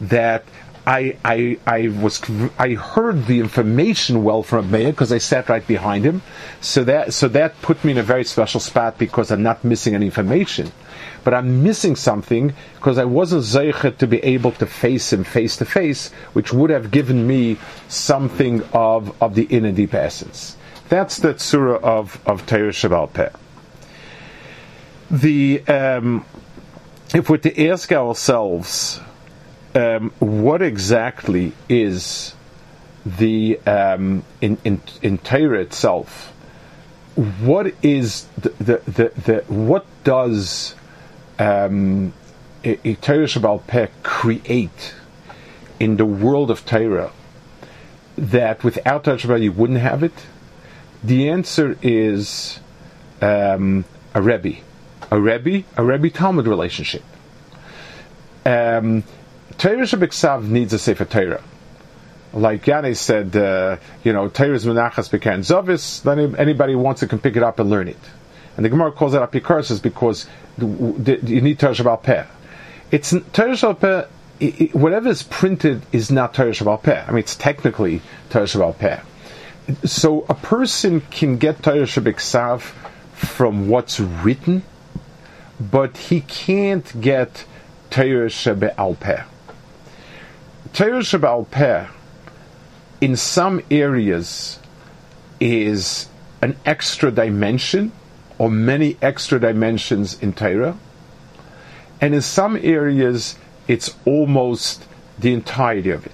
that 0.00 0.44
I, 0.86 1.16
I, 1.24 1.58
I 1.66 1.88
was 1.88 2.22
I 2.58 2.74
heard 2.74 3.26
the 3.26 3.40
information 3.40 4.22
well 4.22 4.44
from 4.44 4.70
Meir 4.70 4.92
because 4.92 5.10
I 5.10 5.18
sat 5.18 5.48
right 5.48 5.66
behind 5.66 6.04
him, 6.04 6.22
so 6.60 6.84
that 6.84 7.12
so 7.12 7.26
that 7.28 7.60
put 7.60 7.82
me 7.84 7.92
in 7.92 7.98
a 7.98 8.04
very 8.04 8.24
special 8.24 8.60
spot 8.60 8.96
because 8.96 9.32
I'm 9.32 9.42
not 9.42 9.64
missing 9.64 9.96
any 9.96 10.06
information, 10.06 10.70
but 11.26 11.34
I'm 11.34 11.64
missing 11.64 11.96
something 11.96 12.54
because 12.76 12.98
I 12.98 13.04
wasn't 13.04 13.42
zeichet 13.42 13.98
to 13.98 14.06
be 14.06 14.18
able 14.18 14.52
to 14.52 14.64
face 14.64 15.12
him 15.12 15.24
face 15.24 15.56
to 15.56 15.64
face, 15.64 16.12
which 16.34 16.52
would 16.52 16.70
have 16.70 16.92
given 16.92 17.26
me 17.26 17.56
something 17.88 18.62
of 18.72 19.20
of 19.20 19.34
the 19.34 19.42
inner 19.42 19.72
deep 19.72 19.92
essence. 19.92 20.56
That's 20.88 21.16
the 21.16 21.36
surah 21.36 21.80
of 21.82 22.20
of 22.26 22.46
Torah 22.46 22.70
Shabbal 22.70 23.12
Peh. 23.12 23.30
The 25.10 25.66
um, 25.66 26.24
if 27.12 27.28
we're 27.28 27.38
to 27.38 27.70
ask 27.70 27.90
ourselves 27.90 29.00
um, 29.74 30.12
what 30.20 30.62
exactly 30.62 31.54
is 31.68 32.36
the 33.04 33.58
um, 33.66 34.22
in, 34.40 34.58
in 34.62 34.80
in 35.02 35.18
Torah 35.18 35.62
itself? 35.62 36.32
What 37.16 37.74
is 37.82 38.28
the 38.40 38.50
the, 38.60 38.78
the, 38.86 39.12
the 39.26 39.44
what 39.52 39.86
does 40.04 40.75
um, 41.38 42.12
Torah 42.62 43.26
Shabbal 43.26 43.66
Peh 43.66 43.88
create 44.02 44.94
in 45.78 45.96
the 45.96 46.06
world 46.06 46.50
of 46.50 46.64
Torah 46.64 47.12
that 48.16 48.64
without 48.64 49.04
Torah 49.04 49.18
Shabbal 49.18 49.42
you 49.42 49.52
wouldn't 49.52 49.78
have 49.80 50.02
it? 50.02 50.14
The 51.04 51.28
answer 51.28 51.76
is 51.82 52.58
um, 53.20 53.84
a 54.14 54.22
Rebbe, 54.22 54.56
a 55.10 55.20
Rebbe, 55.20 55.64
a 55.76 55.84
Rebbe 55.84 56.10
Talmid 56.10 56.46
relationship. 56.46 57.02
Um, 58.44 59.04
Torah 59.58 59.82
Shabbat 59.82 60.44
needs 60.48 60.72
a 60.72 60.78
Sefer 60.78 61.04
Torah. 61.04 61.42
Like 62.32 62.66
Yanni 62.66 62.94
said, 62.94 63.34
uh, 63.34 63.78
you 64.04 64.12
know, 64.12 64.28
Torah's 64.28 64.66
Menachas 64.66 65.08
Bekan 65.08 65.38
Zavis, 65.38 66.02
then 66.02 66.36
anybody 66.36 66.74
wants 66.74 67.02
it 67.02 67.08
can 67.08 67.18
pick 67.18 67.36
it 67.36 67.42
up 67.42 67.58
and 67.58 67.70
learn 67.70 67.88
it. 67.88 67.98
And 68.56 68.64
the 68.64 68.68
Gemara 68.70 68.92
calls 68.92 69.14
it 69.14 69.20
Apikarsis 69.20 69.82
because 69.82 70.26
you 70.58 71.40
need 71.40 71.58
Torah 71.58 71.74
Shabbat 71.74 72.02
Peh. 72.02 72.24
It's 72.90 73.10
Torah 73.32 73.52
Shabbat 73.52 74.08
Peh, 74.40 74.68
whatever 74.72 75.08
is 75.08 75.22
printed 75.22 75.82
is 75.92 76.10
not 76.10 76.34
Torah 76.34 76.50
Shabbat 76.50 76.82
Peh. 76.82 77.04
I 77.06 77.10
mean, 77.10 77.18
it's 77.18 77.36
technically 77.36 78.00
Torah 78.30 78.46
Shabbat 78.46 78.78
Peh. 78.78 79.00
So 79.84 80.24
a 80.28 80.34
person 80.34 81.00
can 81.10 81.36
get 81.38 81.62
Torah 81.62 81.82
Shabbat 81.82 82.60
from 83.12 83.68
what's 83.68 84.00
written, 84.00 84.62
but 85.58 85.96
he 85.96 86.20
can't 86.22 87.00
get 87.00 87.44
Torah 87.90 88.28
Shabbat 88.28 89.00
Peh. 89.00 89.22
Torah 90.72 91.00
Shabbal 91.00 91.50
Peh, 91.50 91.86
in 93.00 93.16
some 93.16 93.62
areas, 93.70 94.58
is 95.40 96.08
an 96.42 96.56
extra 96.66 97.10
dimension, 97.10 97.92
or 98.38 98.50
many 98.50 98.96
extra 99.00 99.40
dimensions 99.40 100.20
in 100.22 100.32
Torah, 100.32 100.76
and 102.00 102.14
in 102.14 102.20
some 102.20 102.56
areas, 102.56 103.36
it's 103.66 103.94
almost 104.04 104.86
the 105.18 105.32
entirety 105.32 105.90
of 105.90 106.06
it. 106.06 106.12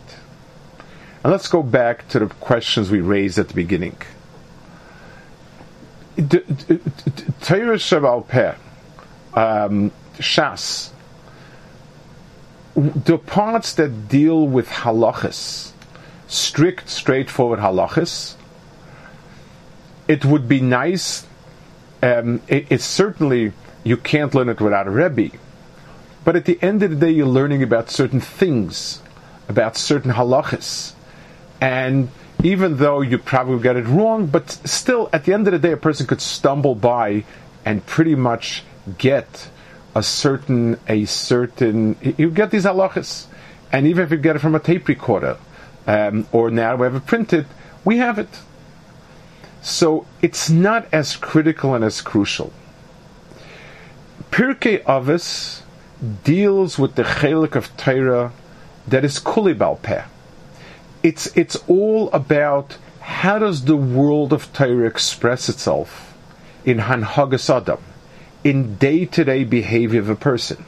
And 1.25 1.33
let's 1.33 1.49
go 1.49 1.63
back 1.63 2.09
to 2.09 2.19
the 2.21 2.27
questions 2.27 2.91
we 2.91 3.01
raised 3.01 3.39
at 3.39 3.49
the 3.49 3.55
beginning. 3.55 3.97
Torah 6.17 7.79
Shabbal 7.79 8.27
Peh, 8.29 8.55
um, 9.35 9.91
Shas, 10.19 10.91
the 12.75 13.19
parts 13.19 13.75
that 13.75 14.09
deal 14.09 14.47
with 14.47 14.69
halachas, 14.69 15.73
strict, 16.27 16.89
straightforward 16.89 17.61
halachas, 17.61 18.35
it 20.09 20.25
would 20.25 20.49
be 20.49 20.61
nice. 20.61 21.27
Um, 22.03 22.43
it, 22.49 22.67
it's 22.71 22.85
certainly 22.85 23.53
you 23.85 23.97
can't 23.97 24.35
learn 24.35 24.49
it 24.49 24.61
without 24.61 24.87
a 24.87 24.91
rebbe, 24.91 25.31
but 26.25 26.37
at 26.37 26.45
the 26.45 26.59
end 26.63 26.83
of 26.83 26.91
the 26.91 26.97
day, 26.97 27.11
you're 27.11 27.27
learning 27.27 27.63
about 27.63 27.91
certain 27.91 28.21
things, 28.21 29.03
about 29.49 29.77
certain 29.77 30.13
halachas, 30.13 30.93
and 31.61 32.11
even 32.43 32.79
though 32.79 33.01
you 33.01 33.19
probably 33.19 33.63
get 33.63 33.77
it 33.77 33.87
wrong, 33.87 34.27
but 34.27 34.51
still, 34.51 35.09
at 35.13 35.25
the 35.25 35.33
end 35.33 35.47
of 35.47 35.53
the 35.53 35.59
day, 35.59 35.73
a 35.73 35.77
person 35.77 36.07
could 36.07 36.21
stumble 36.21 36.75
by 36.75 37.25
and 37.65 37.87
pretty 37.87 38.17
much 38.17 38.65
get 38.99 39.49
a 39.95 40.03
certain 40.03 40.79
a 40.89 41.05
certain 41.05 41.97
you 42.17 42.31
get 42.31 42.51
these 42.51 42.65
halachas, 42.65 43.27
and 43.71 43.87
even 43.87 44.05
if 44.05 44.11
you 44.11 44.17
get 44.17 44.37
it 44.37 44.41
from 44.41 44.55
a 44.55 44.61
tape 44.61 44.89
recorder, 44.89 45.37
um, 45.87 46.27
or 46.33 46.51
now 46.51 46.75
we 46.77 46.85
have 46.85 46.95
it 46.97 47.07
printed, 47.07 47.47
we 47.85 47.99
have 47.99 48.19
it. 48.19 48.29
So 49.63 50.07
it's 50.21 50.51
not 50.51 50.87
as 50.93 51.17
critical 51.17 51.75
and 51.75 51.85
as 51.85 52.01
crucial. 52.01 52.53
Pirkei 54.33 54.83
Avos 54.85 55.63
deals 56.25 56.79
with 56.79 56.97
the 56.97 57.05
chelik 57.05 57.55
of 57.55 57.75
Torah 57.77 58.33
that 58.89 59.05
is 59.05 59.21
kulibal 59.21 59.81
peh. 59.81 60.03
It's 61.05 61.27
it's 61.37 61.57
all 61.69 62.11
about 62.13 62.77
how 63.01 63.39
does 63.39 63.65
the 63.65 63.77
world 63.77 64.33
of 64.33 64.53
Torah 64.53 64.87
express 64.87 65.49
itself 65.49 66.17
in 66.65 66.79
Hanhagas 66.79 67.49
Adam 67.55 67.83
in 68.43 68.75
day 68.77 69.05
to 69.07 69.25
day 69.25 69.45
behavior 69.45 70.01
of 70.01 70.09
a 70.09 70.17
person. 70.17 70.65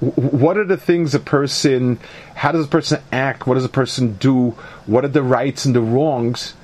What 0.00 0.56
are 0.56 0.64
the 0.64 0.76
things 0.76 1.14
a 1.14 1.20
person, 1.20 1.98
how 2.36 2.52
does 2.52 2.66
a 2.66 2.68
person 2.68 3.02
act, 3.10 3.46
what 3.46 3.54
does 3.54 3.64
a 3.64 3.68
person 3.68 4.14
do, 4.14 4.50
what 4.86 5.04
are 5.04 5.08
the 5.08 5.22
rights 5.22 5.64
and 5.64 5.74
the 5.74 5.80
wrongs 5.80 6.54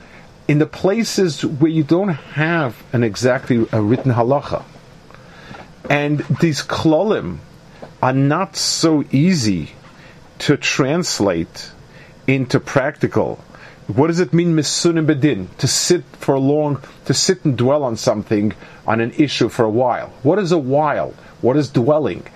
in 0.46 0.58
the 0.58 0.66
places 0.66 1.44
where 1.44 1.70
you 1.70 1.82
don't 1.82 2.10
have 2.10 2.82
an 2.92 3.04
exactly 3.04 3.66
a 3.72 3.80
written 3.80 4.12
halacha. 4.12 4.64
And 5.88 6.20
these 6.40 6.62
klolim 6.62 7.38
are 8.02 8.12
not 8.12 8.56
so 8.56 9.04
easy 9.10 9.72
to 10.40 10.56
translate 10.56 11.70
into 12.26 12.60
practical 12.60 13.44
what 13.86 14.06
does 14.06 14.20
it 14.20 14.32
mean, 14.32 14.56
misunim 14.56 15.06
bedin? 15.06 15.54
To 15.58 15.68
sit 15.68 16.04
for 16.16 16.38
long, 16.38 16.80
to 17.04 17.12
sit 17.12 17.44
and 17.44 17.56
dwell 17.56 17.82
on 17.82 17.96
something, 17.96 18.54
on 18.86 19.00
an 19.00 19.12
issue 19.12 19.50
for 19.50 19.64
a 19.64 19.70
while. 19.70 20.08
What 20.22 20.38
is 20.38 20.52
a 20.52 20.58
while? 20.58 21.10
What 21.42 21.58
is 21.58 21.68
dwelling? 21.68 22.26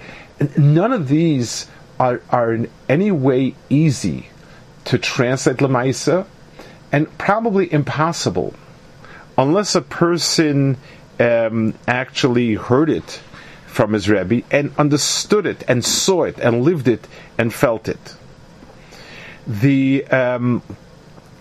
None 0.59 0.93
of 0.93 1.09
these 1.09 1.67
are, 1.99 2.21
are 2.29 2.53
in 2.53 2.71
any 2.89 3.11
way 3.11 3.55
easy 3.71 4.29
to 4.85 4.99
translate 4.99 5.57
lemaisa, 5.57 6.27
and 6.93 7.19
probably 7.19 7.73
impossible, 7.73 8.55
unless 9.37 9.75
a 9.75 9.83
person 9.83 10.77
um, 11.21 11.75
actually 11.87 12.55
heard 12.55 12.91
it 12.91 13.21
from 13.67 13.93
his 13.93 14.09
rebbe 14.09 14.43
and 14.51 14.73
understood 14.79 15.47
it 15.47 15.63
and 15.69 15.85
saw 15.85 16.25
it 16.25 16.39
and 16.39 16.63
lived 16.63 16.89
it 16.89 17.07
and 17.37 17.53
felt 17.53 17.89
it. 17.89 18.17
The 19.47 20.07
um, 20.07 20.63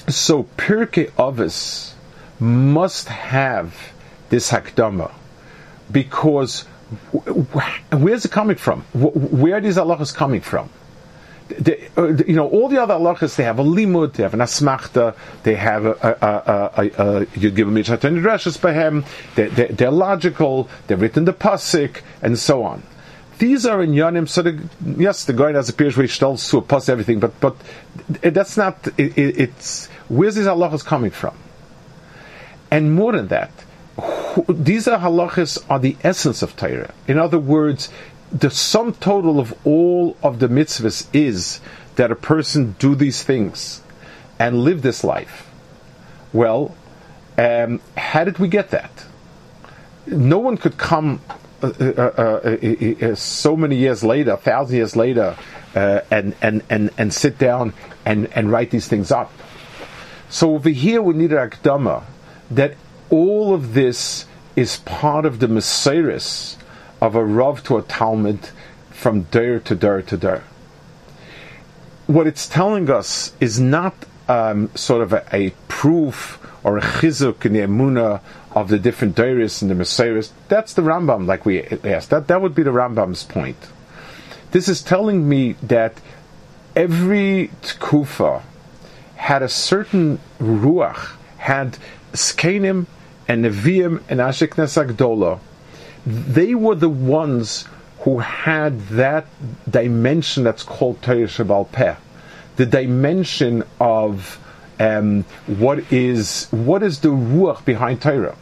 so 0.07 0.43
Pirkei 0.57 1.11
Avos 1.11 1.93
must 2.39 3.07
have 3.09 3.75
this 4.29 4.51
hakdama 4.51 5.11
because 5.91 6.63
where's 7.91 8.25
it 8.25 8.31
coming 8.31 8.55
from? 8.55 8.81
Where 8.93 9.55
are 9.55 9.61
these 9.61 9.77
halachas 9.77 10.13
coming 10.13 10.41
from? 10.41 10.69
They, 11.97 12.03
uh, 12.03 12.07
you 12.27 12.35
know, 12.35 12.47
all 12.47 12.69
the 12.69 12.81
other 12.81 12.93
halachas, 12.93 13.35
they 13.35 13.43
have 13.43 13.57
a 13.57 13.63
limud, 13.63 14.13
they 14.13 14.23
have 14.23 14.35
an 14.35 14.39
asmachta, 14.39 15.15
they 15.43 15.55
have 15.55 15.85
a, 15.85 15.91
a, 16.21 16.83
a, 16.83 17.21
a 17.21 17.27
you 17.35 17.49
give 17.49 17.67
them 17.67 17.77
each 17.77 17.87
drashas 17.87 18.57
behem, 18.59 19.03
they're, 19.35 19.49
they're 19.49 19.91
logical, 19.91 20.69
they're 20.85 20.97
written 20.97 21.25
the 21.25 21.33
pasik, 21.33 22.01
and 22.21 22.37
so 22.37 22.63
on. 22.63 22.83
These 23.39 23.65
are 23.65 23.81
in 23.81 23.91
Yanim, 23.91 24.29
so 24.29 24.43
the, 24.43 24.61
yes, 24.81 25.25
the 25.25 25.33
guy 25.33 25.53
has 25.53 25.69
a 25.69 25.73
pirush 25.73 25.97
where 25.97 26.05
he 26.05 26.13
tells 26.13 26.47
to 26.49 26.57
a 26.57 26.61
pas 26.61 26.87
everything, 26.87 27.19
but 27.19 27.39
but 27.39 27.55
that's 28.21 28.57
not. 28.57 28.87
It, 28.97 29.17
it's 29.17 29.87
where's 30.07 30.35
these 30.35 30.45
halachas 30.45 30.85
coming 30.85 31.11
from? 31.11 31.35
And 32.71 32.93
more 32.93 33.11
than 33.11 33.27
that, 33.27 33.51
these 34.49 34.87
are 34.87 34.99
halachas 34.99 35.63
are 35.69 35.79
the 35.79 35.95
essence 36.03 36.41
of 36.41 36.55
Torah. 36.55 36.93
In 37.07 37.19
other 37.19 37.39
words, 37.39 37.89
the 38.31 38.49
sum 38.49 38.93
total 38.93 39.39
of 39.39 39.53
all 39.65 40.17
of 40.23 40.39
the 40.39 40.47
mitzvahs 40.47 41.07
is 41.13 41.61
that 41.97 42.11
a 42.11 42.15
person 42.15 42.75
do 42.79 42.95
these 42.95 43.21
things 43.21 43.81
and 44.39 44.63
live 44.63 44.81
this 44.81 45.03
life. 45.03 45.49
Well, 46.33 46.75
um, 47.37 47.81
how 47.95 48.23
did 48.23 48.39
we 48.39 48.47
get 48.47 48.71
that? 48.71 49.05
No 50.07 50.39
one 50.39 50.57
could 50.57 50.77
come 50.77 51.21
uh, 51.61 51.67
uh, 51.67 53.15
so 53.15 53.57
many 53.57 53.75
years 53.75 54.03
later, 54.03 54.31
a 54.31 54.37
thousand 54.37 54.77
years 54.77 54.95
later, 54.95 55.35
and, 55.75 56.35
and, 56.41 56.63
and, 56.69 56.91
and 56.97 57.13
sit 57.13 57.37
down 57.37 57.73
and, 58.05 58.27
and 58.33 58.51
write 58.51 58.71
these 58.71 58.87
things 58.87 59.11
up. 59.11 59.31
So 60.29 60.55
over 60.55 60.69
here 60.69 61.01
we 61.01 61.13
need 61.13 61.31
an 61.31 61.49
akdama 61.49 62.03
that 62.51 62.75
all 63.09 63.53
of 63.53 63.73
this 63.73 64.25
is 64.55 64.77
part 64.77 65.25
of 65.25 65.39
the 65.39 65.47
Messiris 65.47 66.57
of 67.01 67.15
a 67.15 67.23
Rav 67.23 67.63
to 67.65 67.77
a 67.77 67.83
Talmid 67.83 68.51
from 68.91 69.23
der 69.23 69.59
to 69.59 69.75
der 69.75 70.01
to 70.01 70.17
der. 70.17 70.43
What 72.07 72.25
it's 72.25 72.47
telling 72.47 72.89
us 72.89 73.33
is 73.39 73.59
not 73.59 73.93
um, 74.27 74.69
sort 74.75 75.01
of 75.01 75.13
a, 75.13 75.25
a, 75.31 75.49
proof 75.67 76.39
or 76.63 76.77
a 76.77 76.81
chizuk 76.81 77.45
in 77.45 77.53
the 77.53 77.59
emuna 77.59 78.21
of 78.51 78.69
the 78.69 78.79
different 78.79 79.15
dairies 79.15 79.61
and 79.61 79.69
the 79.69 79.75
Messiris. 79.75 80.31
That's 80.47 80.73
the 80.73 80.81
Rambam, 80.81 81.27
like 81.27 81.45
we 81.45 81.63
asked. 81.63 82.09
That 82.09 82.27
that 82.27 82.41
would 82.41 82.55
be 82.55 82.63
the 82.63 82.71
Rambam's 82.71 83.23
point. 83.23 83.57
This 84.51 84.67
is 84.67 84.81
telling 84.81 85.27
me 85.27 85.53
that 85.63 85.99
every 86.75 87.51
tkufa 87.61 88.41
had 89.15 89.41
a 89.41 89.49
certain 89.49 90.19
ruach, 90.39 91.15
had 91.37 91.77
skenim 92.13 92.85
and 93.27 93.43
neviim 93.43 94.01
and 94.09 94.19
ashiknes 94.19 94.81
agdola. 94.81 95.39
They 96.05 96.55
were 96.55 96.75
the 96.75 96.89
ones 96.89 97.65
who 98.07 98.19
had 98.19 98.79
that 98.87 99.25
dimension 99.69 100.45
that's 100.45 100.63
called 100.63 101.01
Torah 101.01 101.27
Shebaal 101.27 101.69
Peh, 101.69 101.97
the 102.55 102.65
dimension 102.65 103.65
of 103.81 104.39
um, 104.79 105.25
what 105.45 105.91
is 105.91 106.47
what 106.51 106.83
is 106.83 107.01
the 107.01 107.09
ruach 107.09 107.65
behind 107.65 108.01
Torah. 108.01 108.37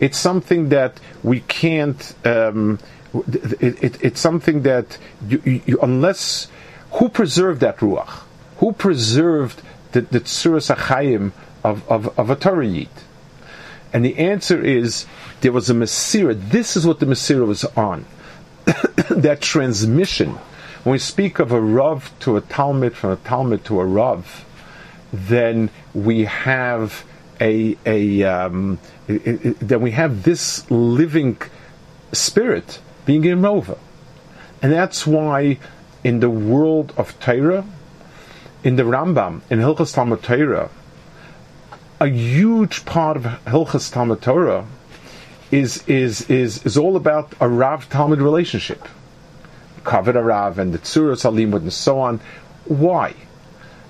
It's 0.00 0.18
something 0.18 0.70
that 0.70 0.98
we 1.22 1.38
can't. 1.38 2.14
Um, 2.24 2.80
it, 3.14 3.84
it, 3.84 4.04
it's 4.04 4.20
something 4.20 4.62
that 4.62 4.98
you, 5.28 5.62
you, 5.64 5.78
unless 5.80 6.48
who 6.94 7.08
preserved 7.08 7.60
that 7.60 7.76
ruach, 7.76 8.24
who 8.56 8.72
preserved 8.72 9.62
the, 9.92 10.00
the 10.00 10.18
tsuras 10.18 10.74
achayim 10.74 11.30
of, 11.62 11.88
of, 11.88 12.18
of 12.18 12.28
a 12.28 12.34
Torah 12.34 12.66
yid? 12.66 12.88
And 13.92 14.04
the 14.04 14.18
answer 14.18 14.60
is 14.60 15.06
there 15.42 15.52
was 15.52 15.70
a 15.70 15.74
Masira. 15.74 16.34
This 16.50 16.76
is 16.76 16.84
what 16.84 16.98
the 16.98 17.06
Masira 17.06 17.46
was 17.46 17.64
on. 17.64 18.04
that 19.10 19.40
transmission. 19.40 20.38
When 20.82 20.92
we 20.92 20.98
speak 20.98 21.38
of 21.38 21.52
a 21.52 21.60
Rav 21.60 22.12
to 22.20 22.36
a 22.36 22.42
Talmid, 22.42 22.94
from 22.94 23.10
a 23.10 23.16
Talmid 23.16 23.64
to 23.64 23.80
a 23.80 23.84
Rav, 23.84 24.44
then 25.12 25.70
we 25.94 26.24
have 26.24 27.04
a, 27.40 27.76
a 27.84 28.22
um, 28.22 28.78
then 29.06 29.80
we 29.80 29.92
have 29.92 30.22
this 30.22 30.68
living 30.70 31.40
spirit 32.12 32.80
being 33.04 33.24
in 33.24 33.40
Rova. 33.40 33.78
And 34.62 34.72
that's 34.72 35.06
why 35.06 35.58
in 36.02 36.20
the 36.20 36.30
world 36.30 36.92
of 36.96 37.18
Torah, 37.20 37.64
in 38.64 38.76
the 38.76 38.82
Rambam, 38.82 39.42
in 39.50 39.60
Hilchas 39.60 39.94
Talmud 39.94 40.22
Torah, 40.22 40.70
a 42.00 42.08
huge 42.08 42.84
part 42.84 43.16
of 43.16 43.24
Hilchas 43.46 43.92
Talmud 43.92 44.22
Torah 44.22 44.66
is, 45.50 45.86
is, 45.86 46.28
is, 46.30 46.64
is 46.64 46.76
all 46.76 46.96
about 46.96 47.32
a 47.40 47.48
Rav 47.48 47.88
Talmid 47.88 48.18
relationship. 48.18 48.86
Kavod 49.84 50.22
Rav 50.22 50.58
and 50.58 50.74
the 50.74 50.78
Tzuras 50.78 51.24
Alimud 51.24 51.62
and 51.62 51.72
so 51.72 52.00
on. 52.00 52.20
Why? 52.64 53.14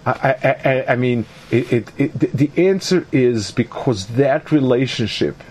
I, 0.04 0.54
I, 0.64 0.92
I 0.92 0.96
mean, 0.96 1.26
it, 1.50 1.72
it, 1.72 1.92
it, 1.98 2.12
the 2.12 2.50
answer 2.68 3.06
is 3.10 3.50
because 3.50 4.06
that 4.08 4.52
relationship 4.52 5.42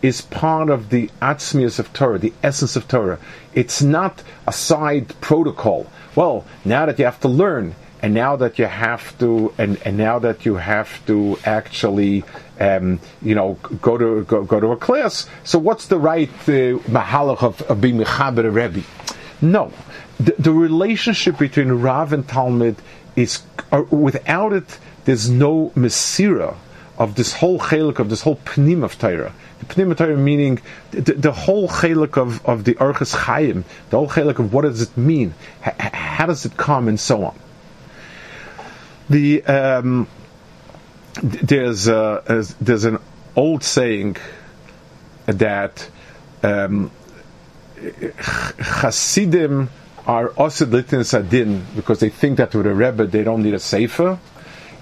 is 0.00 0.22
part 0.22 0.70
of 0.70 0.88
the 0.88 1.10
atzmius 1.20 1.78
of 1.78 1.92
Torah, 1.92 2.18
the 2.18 2.32
essence 2.42 2.76
of 2.76 2.88
Torah. 2.88 3.18
It's 3.52 3.82
not 3.82 4.22
a 4.46 4.52
side 4.52 5.20
protocol. 5.20 5.90
Well, 6.14 6.46
now 6.64 6.86
that 6.86 6.98
you 6.98 7.04
have 7.04 7.20
to 7.20 7.28
learn, 7.28 7.74
and 8.00 8.14
now 8.14 8.36
that 8.36 8.58
you 8.58 8.66
have 8.66 9.18
to, 9.18 9.52
and, 9.58 9.80
and 9.84 9.96
now 9.96 10.18
that 10.20 10.46
you 10.46 10.54
have 10.54 11.04
to 11.06 11.38
actually, 11.44 12.24
um, 12.60 13.00
you 13.22 13.34
know, 13.34 13.58
go 13.82 13.98
to 13.98 14.24
go, 14.24 14.44
go, 14.44 14.60
to 14.60 14.68
a 14.68 14.76
class. 14.76 15.26
So, 15.42 15.58
what's 15.58 15.86
the 15.88 15.98
right 15.98 16.30
uh, 16.42 16.78
mahalach 16.88 17.42
of, 17.42 17.60
of 17.62 17.80
being 17.80 17.98
mechaber 17.98 18.52
rebbe? 18.52 18.84
No, 19.40 19.72
the, 20.20 20.34
the 20.38 20.52
relationship 20.52 21.38
between 21.38 21.70
Rav 21.72 22.12
and 22.12 22.26
Talmid 22.26 22.76
is 23.16 23.42
uh, 23.72 23.82
without 23.90 24.52
it. 24.52 24.78
There's 25.04 25.28
no 25.28 25.70
mesira 25.70 26.54
of 26.98 27.14
this 27.14 27.32
whole 27.32 27.58
chelik 27.58 27.98
of 27.98 28.10
this 28.10 28.22
whole 28.22 28.36
pnim 28.36 28.84
of 28.84 28.98
Torah. 28.98 29.32
The 29.60 29.64
pnim 29.64 29.90
of 29.90 29.96
Torah 29.96 30.16
meaning 30.16 30.60
the, 30.92 31.14
the 31.14 31.32
whole 31.32 31.68
chelik 31.68 32.16
of, 32.16 32.44
of 32.46 32.62
the 32.64 32.74
Archas 32.74 33.14
Chaim, 33.14 33.64
the 33.90 33.96
whole 33.96 34.08
chelik 34.08 34.38
of 34.38 34.52
what 34.52 34.62
does 34.62 34.82
it 34.82 34.96
mean, 34.96 35.34
how 35.62 36.26
does 36.26 36.44
it 36.44 36.56
come, 36.56 36.86
and 36.86 37.00
so 37.00 37.24
on 37.24 37.38
the 39.08 39.44
um, 39.44 40.06
there's 41.22 41.88
a, 41.88 42.44
there's 42.60 42.84
an 42.84 42.98
old 43.34 43.64
saying 43.64 44.16
that 45.26 45.88
um, 46.42 46.90
Hasidim 47.78 49.70
are 50.06 50.30
osid 50.30 50.70
litin 50.70 51.04
sadin 51.04 51.64
because 51.76 52.00
they 52.00 52.08
think 52.08 52.38
that 52.38 52.54
with 52.54 52.66
a 52.66 52.74
rebbe 52.74 53.06
they 53.06 53.22
don't 53.22 53.42
need 53.42 53.54
a 53.54 53.58
sefer, 53.58 54.18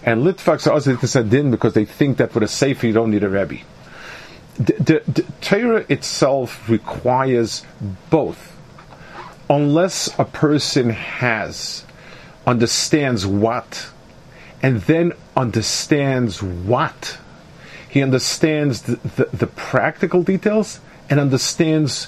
and 0.03 0.23
litvaks 0.23 0.67
are 0.67 0.77
osid 0.77 0.97
litin 0.97 1.09
sadin 1.09 1.51
because 1.51 1.75
they 1.75 1.85
think 1.85 2.19
that 2.19 2.35
with 2.35 2.43
a 2.43 2.49
sefer 2.49 2.87
you 2.87 2.93
don't 2.93 3.11
need 3.11 3.25
a 3.25 3.29
rebbe. 3.29 3.59
The, 4.57 4.73
the, 4.73 5.03
the 5.11 5.23
Torah 5.43 5.85
itself 5.89 6.69
requires 6.69 7.65
both, 8.09 8.57
unless 9.51 10.19
a 10.19 10.25
person 10.25 10.91
has 10.91 11.85
understands 12.47 13.27
what 13.27 13.91
and 14.63 14.81
then 14.83 15.13
understands 15.37 16.43
what. 16.43 17.19
He 17.89 18.03
understands 18.03 18.83
the, 18.83 18.97
the, 18.97 19.25
the 19.33 19.47
practical 19.47 20.23
details 20.23 20.81
and 21.09 21.21
understands 21.21 22.07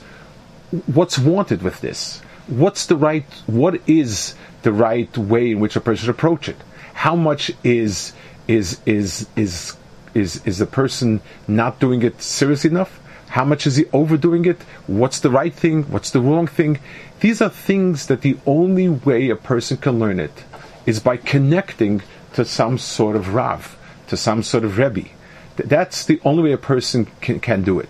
what's 0.86 1.18
wanted 1.18 1.62
with 1.62 1.80
this. 1.80 2.20
What's 2.46 2.86
the 2.86 2.96
right, 2.96 3.24
what 3.46 3.80
is 3.86 4.34
the 4.62 4.72
right 4.72 5.16
way 5.16 5.52
in 5.52 5.60
which 5.60 5.76
a 5.76 5.80
person 5.80 6.06
should 6.06 6.14
approach 6.14 6.48
it? 6.48 6.56
How 6.94 7.14
much 7.14 7.52
is, 7.62 8.12
is, 8.48 8.80
is, 8.86 9.28
is, 9.36 9.76
is, 10.14 10.44
is 10.46 10.58
the 10.58 10.66
person 10.66 11.20
not 11.46 11.78
doing 11.78 12.02
it 12.02 12.20
seriously 12.22 12.70
enough? 12.70 13.00
How 13.28 13.44
much 13.44 13.66
is 13.66 13.76
he 13.76 13.84
overdoing 13.92 14.46
it? 14.46 14.60
What's 14.86 15.20
the 15.20 15.30
right 15.30 15.54
thing? 15.54 15.84
What's 15.84 16.10
the 16.10 16.20
wrong 16.20 16.46
thing? 16.46 16.80
These 17.20 17.42
are 17.42 17.50
things 17.50 18.06
that 18.06 18.22
the 18.22 18.38
only 18.46 18.88
way 18.88 19.28
a 19.28 19.36
person 19.36 19.76
can 19.76 19.98
learn 19.98 20.18
it 20.18 20.44
is 20.86 21.00
by 21.00 21.18
connecting 21.18 22.02
to 22.38 22.44
some 22.44 22.78
sort 22.78 23.16
of 23.16 23.34
Rav, 23.34 23.76
to 24.06 24.16
some 24.16 24.44
sort 24.44 24.62
of 24.62 24.78
Rebbe. 24.78 25.08
That's 25.56 26.04
the 26.04 26.20
only 26.24 26.44
way 26.44 26.52
a 26.52 26.56
person 26.56 27.06
can, 27.20 27.40
can 27.40 27.62
do 27.62 27.80
it. 27.80 27.88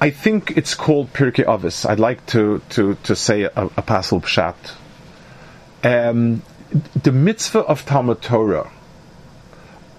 I 0.00 0.08
think 0.08 0.56
it's 0.56 0.74
called 0.74 1.12
Pirkei 1.12 1.44
Avos. 1.44 1.84
I'd 1.86 2.00
like 2.00 2.24
to, 2.28 2.62
to, 2.70 2.94
to 3.02 3.14
say 3.14 3.42
a, 3.42 3.50
a 3.50 3.82
Pasal 3.82 4.22
Pshat. 4.22 4.56
Um, 5.84 6.40
the 7.02 7.12
mitzvah 7.12 7.58
of 7.58 7.84
Talmud 7.84 8.22
Torah, 8.22 8.70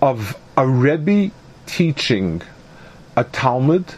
of 0.01 0.35
a 0.57 0.67
Rebbe 0.67 1.31
teaching 1.67 2.41
a 3.15 3.23
Talmid, 3.23 3.97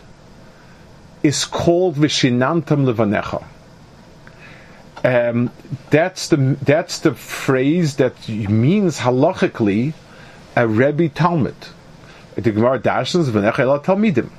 is 1.23 1.45
called 1.45 1.95
Vishinantam 1.95 2.83
Levanecha 2.91 3.45
um, 5.07 5.51
that's 5.89 6.27
the 6.27 6.57
that's 6.61 6.99
the 6.99 7.15
phrase 7.15 7.95
that 7.95 8.27
means 8.27 8.99
halachically 8.99 9.93
a 10.55 10.67
Rebbe 10.67 11.07
Talmid. 11.07 11.55
The 12.35 12.51
Gemara 12.51 12.79
v'nechel 12.79 13.83
talmidim. 13.85 14.29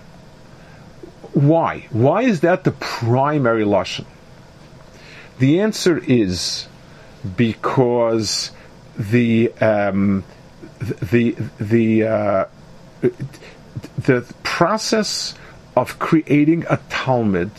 Why? 1.33 1.87
Why 1.91 2.23
is 2.23 2.41
that 2.41 2.65
the 2.65 2.73
primary 2.73 3.65
lashon? 3.65 4.05
The 5.39 5.61
answer 5.61 5.97
is 5.97 6.69
because 7.37 8.51
the 8.99 9.53
um, 9.63 10.23
the 10.81 11.35
the 11.59 12.05
uh, 12.05 12.45
the 13.97 14.35
process 14.43 15.35
of 15.77 15.99
creating 15.99 16.67
a 16.67 16.77
Talmid 16.91 17.51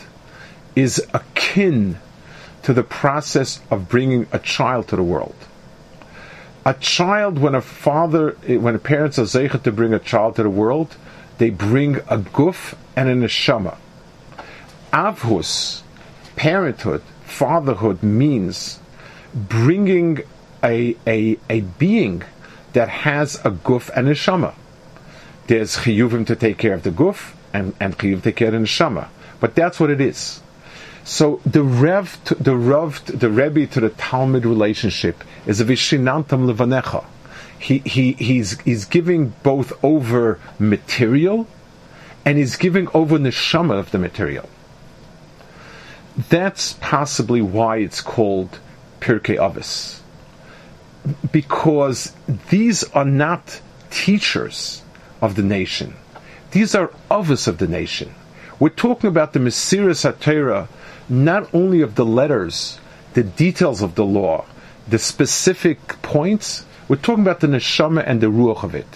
is 0.76 1.03
akin 1.14 1.97
to 2.70 2.74
the 2.76 2.84
process 2.84 3.61
of 3.72 3.89
bringing 3.89 4.28
a 4.32 4.38
child 4.38 4.88
to 4.88 4.95
the 4.95 5.01
world. 5.01 5.34
A 6.63 6.76
child, 6.76 7.39
when 7.39 7.55
a 7.55 7.61
father, 7.61 8.34
when 8.47 8.78
parents 8.78 9.17
are 9.17 9.24
zeichet 9.24 9.63
to 9.63 9.72
bring 9.72 9.91
a 9.91 9.97
child 9.97 10.36
to 10.36 10.43
the 10.43 10.51
world, 10.51 10.95
they 11.39 11.49
bring 11.49 11.95
a 11.95 12.20
guf 12.20 12.76
and 12.95 13.09
a 13.09 13.15
neshama. 13.15 13.76
Avhus, 14.93 15.82
parenthood, 16.36 17.01
fatherhood 17.24 18.03
means 18.03 18.80
bringing 19.34 20.20
a, 20.63 20.95
a, 21.07 21.39
a 21.49 21.61
being 21.61 22.22
that 22.74 22.89
has 22.89 23.38
a 23.43 23.49
guf 23.49 23.89
and 23.95 24.07
a 24.07 24.11
neshama. 24.11 24.53
There's 25.47 25.78
chiyuvim 25.78 26.28
to 26.28 26.36
take 26.36 26.59
care 26.59 26.76
of 26.76 26.84
the 26.84 26.91
guf 26.91 27.34
and, 27.51 27.74
and 27.80 27.97
chiyuv 27.97 28.17
to 28.17 28.22
take 28.22 28.36
care 28.36 28.49
of 28.49 28.53
the 28.53 28.59
neshama. 28.59 29.07
but 29.39 29.55
that's 29.55 29.80
what 29.80 29.89
it 29.89 29.99
is. 29.99 30.41
So 31.10 31.41
the 31.43 31.64
Rev, 31.64 32.24
to, 32.26 32.36
the 32.36 32.55
Rav, 32.55 33.03
the 33.07 33.32
Rebbe 33.32 33.66
to 33.66 33.80
the 33.80 33.89
Talmid 33.89 34.43
relationship 34.43 35.24
is 35.47 35.60
a 35.60 35.66
vishinantam 35.66 36.53
levanecha. 36.53 37.03
He, 37.57 37.80
he, 37.80 38.12
he's, 38.14 38.62
he's 38.62 38.86
giving 38.86 39.34
both 39.41 39.74
over 39.84 40.39
material 40.60 41.47
and 42.24 42.38
he's 42.38 42.57
giving 42.57 42.89
over 42.93 43.18
neshama 43.18 43.80
of 43.80 43.89
the 43.89 43.97
material. 43.97 44.47
That's 46.30 46.74
possibly 46.74 47.41
why 47.41 47.78
it's 47.78 48.01
called 48.01 48.60
Pirkei 49.01 49.38
Avos. 49.38 50.01
Because 51.32 52.14
these 52.51 52.84
are 52.91 53.03
not 53.03 53.62
teachers 53.89 54.84
of 55.24 55.34
the 55.34 55.43
nation. 55.43 55.95
These 56.51 56.76
are 56.76 56.89
Avos 57.10 57.47
of 57.47 57.57
the 57.57 57.68
nation. 57.68 58.14
We're 58.60 58.70
talking 58.70 59.07
about 59.07 59.34
the 59.34 59.39
Mesiris 59.39 60.05
HaTorah, 60.05 60.68
not 61.10 61.53
only 61.53 61.82
of 61.82 61.95
the 61.95 62.05
letters, 62.05 62.80
the 63.14 63.24
details 63.24 63.82
of 63.82 63.95
the 63.95 64.05
law, 64.05 64.45
the 64.88 64.99
specific 64.99 66.01
points, 66.01 66.66
we're 66.88 66.95
talking 66.95 67.24
about 67.24 67.39
the 67.39 67.47
neshama 67.47 68.03
and 68.05 68.22
the 68.22 68.28
ruach 68.28 68.64
of 68.64 68.76
it. 68.76 68.88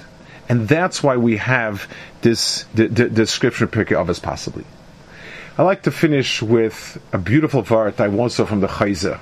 And 0.49 0.67
that's 0.67 1.01
why 1.01 1.17
we 1.17 1.37
have 1.37 1.87
this 2.21 2.63
the, 2.73 2.87
the, 2.87 3.09
description 3.09 3.65
of 3.65 3.71
Avos 3.71 4.21
possibly. 4.21 4.65
I 5.57 5.63
like 5.63 5.83
to 5.83 5.91
finish 5.91 6.41
with 6.41 7.01
a 7.13 7.17
beautiful 7.17 7.63
vart 7.63 7.99
I 7.99 8.07
once 8.07 8.35
saw 8.35 8.45
from 8.45 8.59
the 8.59 8.67
Chozeh. 8.67 9.19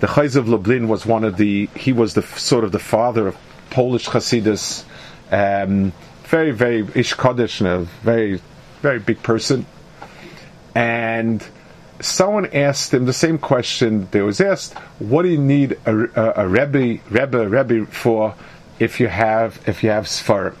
The 0.00 0.06
Chozeh 0.06 0.36
of 0.36 0.48
Lublin 0.48 0.88
was 0.88 1.04
one 1.04 1.24
of 1.24 1.36
the, 1.36 1.68
he 1.74 1.92
was 1.92 2.14
the 2.14 2.22
sort 2.22 2.64
of 2.64 2.72
the 2.72 2.78
father 2.78 3.28
of 3.28 3.36
Polish 3.70 4.06
Hasidus, 4.06 4.84
um, 5.30 5.92
very, 6.24 6.52
very 6.52 6.86
Ish 6.94 7.14
Kaddish, 7.14 7.58
very, 7.58 8.40
very 8.82 8.98
big 9.00 9.22
person. 9.22 9.66
And 10.74 11.46
someone 12.00 12.46
asked 12.46 12.92
him 12.92 13.06
the 13.06 13.12
same 13.12 13.38
question 13.38 14.08
that 14.10 14.24
was 14.24 14.40
asked, 14.40 14.74
what 14.98 15.22
do 15.22 15.28
you 15.28 15.38
need 15.38 15.78
a, 15.86 16.42
a, 16.42 16.44
a 16.44 16.48
Rebbe, 16.48 17.00
Rebbe, 17.10 17.48
Rebbe 17.48 17.86
for 17.86 18.34
if 18.78 19.00
you 19.00 19.08
have, 19.08 19.60
if 19.66 19.82
you 19.82 19.90
have 19.90 20.04
Sfarim? 20.04 20.54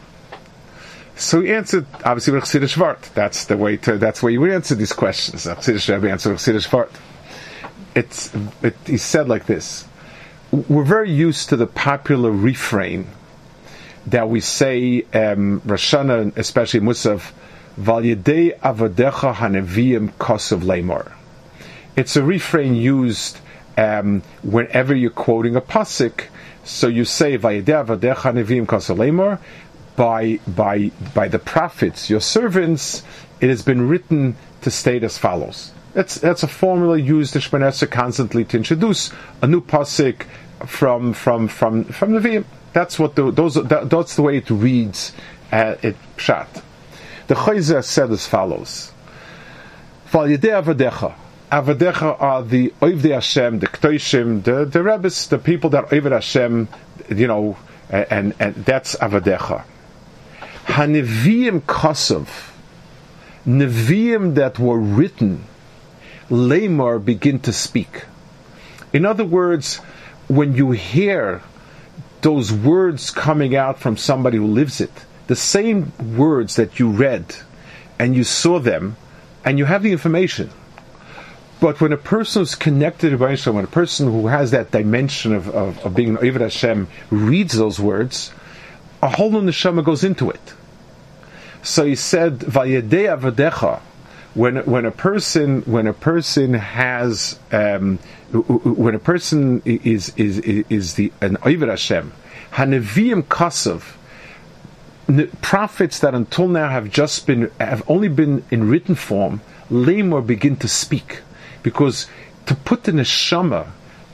So 1.16 1.40
he 1.40 1.52
answered 1.52 1.86
obviously 2.04 2.34
with 2.34 2.44
Chassidish 2.44 2.76
Vart. 2.76 3.12
That's 3.14 3.46
the 3.46 3.56
way 3.56 3.78
to. 3.78 3.96
That's 3.96 4.22
where 4.22 4.30
you 4.30 4.40
would 4.42 4.50
answer 4.50 4.74
these 4.74 4.92
questions. 4.92 5.46
Chassidish 5.46 5.92
Rebbe 5.92 6.10
answered 6.10 6.32
with 6.32 6.40
Chassidish 6.40 6.68
Vart. 6.68 6.90
It's 7.94 8.34
it, 8.62 8.76
he 8.84 8.98
said 8.98 9.26
like 9.26 9.46
this: 9.46 9.86
We're 10.50 10.84
very 10.84 11.10
used 11.10 11.48
to 11.48 11.56
the 11.56 11.66
popular 11.66 12.30
refrain 12.30 13.06
that 14.08 14.28
we 14.28 14.40
say 14.40 15.06
um, 15.14 15.62
Rashana, 15.62 16.36
especially 16.36 16.80
Musaf, 16.80 17.32
Valyedei 17.80 18.58
Avadecha 18.60 19.34
Haneviyim 19.34 20.12
Kosav 20.18 20.60
Lemor. 20.60 21.15
It's 21.96 22.14
a 22.16 22.22
refrain 22.22 22.74
used 22.74 23.40
um, 23.76 24.22
whenever 24.42 24.94
you're 24.94 25.10
quoting 25.10 25.56
a 25.56 25.60
pasuk. 25.60 26.24
So 26.64 26.88
you 26.88 27.04
say 27.04 27.36
by 29.96 30.40
by 30.46 30.90
by 31.14 31.28
the 31.28 31.38
prophets, 31.38 32.10
your 32.10 32.20
servants, 32.20 33.02
it 33.40 33.48
has 33.48 33.62
been 33.62 33.88
written 33.88 34.36
to 34.60 34.70
state 34.70 35.02
as 35.02 35.16
follows. 35.18 35.72
That's 35.94 36.16
that's 36.16 36.42
a 36.42 36.48
formula 36.48 36.98
used 36.98 37.34
in 37.34 37.42
Shmoneser 37.42 37.90
constantly 37.90 38.44
to 38.46 38.58
introduce 38.58 39.10
a 39.40 39.46
new 39.46 39.62
pasuk 39.62 40.26
from 40.66 41.14
from 41.14 41.48
from 41.48 41.84
from 41.84 42.12
Nevi'im. 42.12 42.44
That's 42.74 42.98
what 42.98 43.14
the, 43.14 43.30
those 43.30 43.54
that, 43.54 43.88
that's 43.88 44.16
the 44.16 44.22
way 44.22 44.36
it 44.36 44.50
reads 44.50 45.12
uh, 45.50 45.76
it 45.82 45.96
pshat. 46.18 46.62
The 47.28 47.34
Chozeh 47.34 47.82
said 47.82 48.10
as 48.10 48.26
follows: 48.26 48.92
Avadecha. 51.50 52.20
Are 52.20 52.42
the 52.42 52.72
Oivdei 52.80 53.14
Hashem, 53.14 53.60
the 53.60 53.66
Ktoishim, 53.66 54.42
the 54.42 54.64
the 54.64 54.82
Rebbes, 54.82 55.28
the 55.28 55.38
people 55.38 55.70
that 55.70 55.90
Oived 55.90 56.12
Hashem, 56.12 56.68
you 57.08 57.26
know, 57.26 57.56
and 57.90 58.34
and 58.38 58.54
that's 58.56 58.96
Avadecha. 58.96 59.64
Hanevim 60.66 61.60
Kosov, 61.62 62.28
Neviim 63.46 64.34
that 64.34 64.58
were 64.58 64.78
written, 64.78 65.44
Lamar 66.28 66.98
begin 66.98 67.38
to 67.40 67.52
speak. 67.52 68.04
In 68.92 69.06
other 69.06 69.24
words, 69.24 69.76
when 70.26 70.54
you 70.56 70.72
hear 70.72 71.42
those 72.22 72.52
words 72.52 73.10
coming 73.10 73.54
out 73.54 73.78
from 73.78 73.96
somebody 73.96 74.38
who 74.38 74.46
lives 74.46 74.80
it, 74.80 74.90
the 75.28 75.36
same 75.36 75.92
words 76.16 76.56
that 76.56 76.80
you 76.80 76.90
read 76.90 77.36
and 77.98 78.16
you 78.16 78.24
saw 78.24 78.58
them 78.58 78.96
and 79.44 79.58
you 79.58 79.64
have 79.64 79.82
the 79.82 79.92
information. 79.92 80.50
But 81.58 81.80
when 81.80 81.92
a 81.92 81.96
person 81.96 82.42
is 82.42 82.54
connected 82.54 83.10
to 83.10 83.18
Hashem, 83.18 83.54
when 83.54 83.64
a 83.64 83.68
person 83.68 84.10
who 84.10 84.26
has 84.26 84.50
that 84.50 84.70
dimension 84.70 85.34
of, 85.34 85.48
of, 85.48 85.78
of 85.86 85.94
being 85.94 86.10
an 86.10 86.18
Ovid 86.18 86.42
Hashem 86.42 86.86
reads 87.10 87.56
those 87.56 87.80
words, 87.80 88.30
a 89.02 89.08
whole 89.08 89.30
new 89.30 89.42
neshama 89.42 89.82
goes 89.82 90.04
into 90.04 90.30
it. 90.30 90.54
So 91.62 91.84
he 91.84 91.94
said, 91.94 92.40
"Vayedei 92.40 93.18
avadecha." 93.18 93.80
When 94.34 94.56
when 94.66 94.84
a 94.84 94.90
person 94.90 95.62
when 95.62 95.86
a 95.86 95.94
person 95.94 96.52
has 96.52 97.38
um, 97.52 97.98
when 98.32 98.94
a 98.94 98.98
person 98.98 99.62
is 99.64 100.12
is 100.16 100.38
is 100.38 100.94
the 100.94 101.10
an 101.22 101.38
Ovid 101.42 101.70
Hashem, 101.70 102.12
Hanevim 102.52 103.22
Kasav, 103.22 103.96
prophets 105.40 106.00
that 106.00 106.14
until 106.14 106.48
now 106.48 106.68
have 106.68 106.90
just 106.90 107.26
been 107.26 107.50
have 107.58 107.82
only 107.88 108.08
been 108.08 108.44
in 108.50 108.68
written 108.68 108.94
form, 108.94 109.40
Lamor 109.70 110.24
begin 110.24 110.56
to 110.56 110.68
speak 110.68 111.22
because 111.66 112.06
to 112.46 112.54
put 112.54 112.84
the 112.84 112.92
neshama 112.92 113.66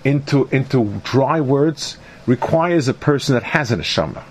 into 0.05 0.49
into 0.51 1.03
dry 1.05 1.39
words 1.39 1.99
requires 2.25 2.89
a 2.89 2.95
person 2.95 3.35
that 3.35 3.43
has 3.43 3.71
a 3.71 3.77
neshama 3.77 4.23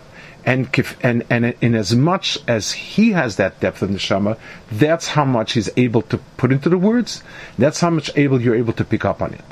and 0.43 0.67
and 1.03 1.23
and 1.29 1.53
in 1.61 1.75
as 1.75 1.95
much 1.95 2.39
as 2.47 2.71
he 2.71 3.11
has 3.11 3.35
that 3.35 3.59
depth 3.59 3.83
of 3.83 3.91
neshama, 3.91 4.39
that's 4.71 5.09
how 5.09 5.23
much 5.23 5.53
he's 5.53 5.69
able 5.77 6.01
to 6.01 6.17
put 6.37 6.51
into 6.51 6.67
the 6.67 6.79
words. 6.79 7.21
That's 7.59 7.79
how 7.79 7.91
much 7.91 8.09
able 8.15 8.41
you're 8.41 8.55
able 8.55 8.73
to 8.73 8.83
pick 8.83 9.05
up 9.05 9.21
on 9.21 9.35
it. 9.35 9.45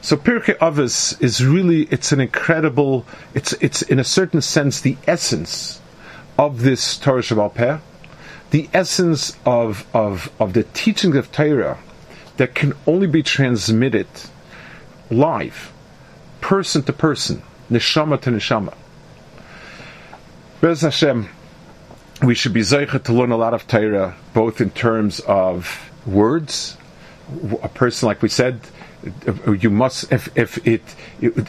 So 0.00 0.16
Pirkei 0.16 0.56
Avos 0.58 1.20
is 1.20 1.44
really 1.44 1.88
it's 1.90 2.12
an 2.12 2.20
incredible. 2.20 3.06
It's 3.34 3.54
it's 3.54 3.82
in 3.82 3.98
a 3.98 4.04
certain 4.04 4.40
sense 4.40 4.80
the 4.80 4.96
essence 5.08 5.80
of 6.38 6.62
this 6.62 6.96
Torah 6.96 7.22
Shebaal 7.22 7.52
Peh, 7.52 7.78
the 8.52 8.68
essence 8.72 9.36
of 9.44 9.84
of 9.92 10.30
of 10.38 10.52
the 10.52 10.62
teaching 10.62 11.16
of 11.16 11.32
Torah 11.32 11.78
that 12.36 12.54
can 12.54 12.74
only 12.86 13.06
be 13.06 13.22
transmitted 13.22 14.06
live, 15.10 15.72
person 16.40 16.82
to 16.82 16.92
person, 16.92 17.42
neshama 17.70 18.20
to 18.20 18.30
neshama. 18.30 18.74
Bez 20.60 20.80
Hashem, 20.80 21.28
we 22.22 22.34
should 22.34 22.52
be 22.52 22.60
zeicha 22.60 23.02
to 23.04 23.12
learn 23.12 23.32
a 23.32 23.36
lot 23.36 23.54
of 23.54 23.66
Torah, 23.66 24.16
both 24.32 24.60
in 24.60 24.70
terms 24.70 25.20
of 25.20 25.90
words. 26.06 26.76
A 27.62 27.68
person, 27.68 28.06
like 28.06 28.22
we 28.22 28.28
said, 28.28 28.60
you 29.46 29.70
must 29.70 30.12
if 30.12 30.28
if 30.36 30.66
it 30.66 30.82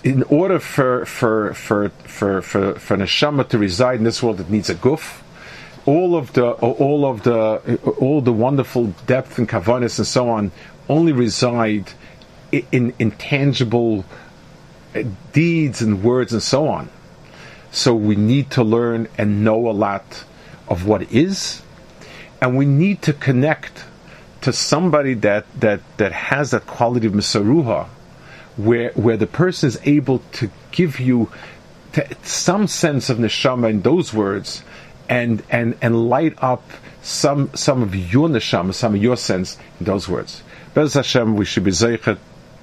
in 0.03 0.23
order 0.23 0.59
for 0.59 1.05
for 1.05 1.53
for 1.53 1.89
for 2.03 2.41
for, 2.41 2.75
for 2.75 2.97
neshama 2.97 3.47
to 3.49 3.57
reside 3.57 3.97
in 3.99 4.03
this 4.03 4.21
world, 4.21 4.39
it 4.39 4.49
needs 4.49 4.69
a 4.69 4.75
guf. 4.75 5.21
All 5.85 6.15
of 6.15 6.33
the 6.33 6.51
all 6.51 7.05
of 7.05 7.23
the 7.23 7.79
all 7.99 8.21
the 8.21 8.33
wonderful 8.33 8.87
depth 9.05 9.37
and 9.37 9.47
kavanis 9.47 9.99
and 9.99 10.07
so 10.07 10.29
on 10.29 10.51
only 10.89 11.11
reside 11.11 11.91
in 12.51 12.93
intangible 12.99 14.05
uh, 14.95 15.03
deeds 15.33 15.81
and 15.81 16.03
words 16.03 16.33
and 16.33 16.41
so 16.41 16.67
on. 16.67 16.89
So 17.71 17.93
we 17.93 18.15
need 18.15 18.51
to 18.51 18.63
learn 18.63 19.07
and 19.17 19.43
know 19.43 19.69
a 19.69 19.71
lot 19.71 20.23
of 20.67 20.85
what 20.85 21.11
is, 21.11 21.61
and 22.41 22.57
we 22.57 22.65
need 22.65 23.01
to 23.03 23.13
connect 23.13 23.83
to 24.41 24.53
somebody 24.53 25.13
that 25.15 25.45
that 25.59 25.81
that 25.97 26.11
has 26.11 26.51
that 26.51 26.65
quality 26.67 27.07
of 27.07 27.13
misaruha, 27.13 27.87
where 28.55 28.91
where 28.91 29.17
the 29.17 29.27
person 29.27 29.67
is 29.67 29.79
able 29.83 30.19
to 30.33 30.49
give 30.71 30.99
you 30.99 31.29
some 32.23 32.67
sense 32.67 33.09
of 33.09 33.17
neshama 33.17 33.69
in 33.69 33.81
those 33.81 34.13
words, 34.13 34.63
and 35.09 35.43
and 35.49 35.77
and 35.81 36.09
light 36.09 36.41
up 36.41 36.63
some 37.01 37.49
some 37.55 37.81
of 37.83 37.95
your 37.95 38.29
neshama, 38.29 38.73
some 38.73 38.95
of 38.95 39.01
your 39.01 39.17
sense 39.17 39.57
in 39.79 39.85
those 39.85 40.07
words. 40.07 40.41
Bez 40.75 40.93
Hashem, 40.93 41.35
we 41.35 41.45
should 41.45 41.63
be 41.63 41.71
zeichet 41.71 42.19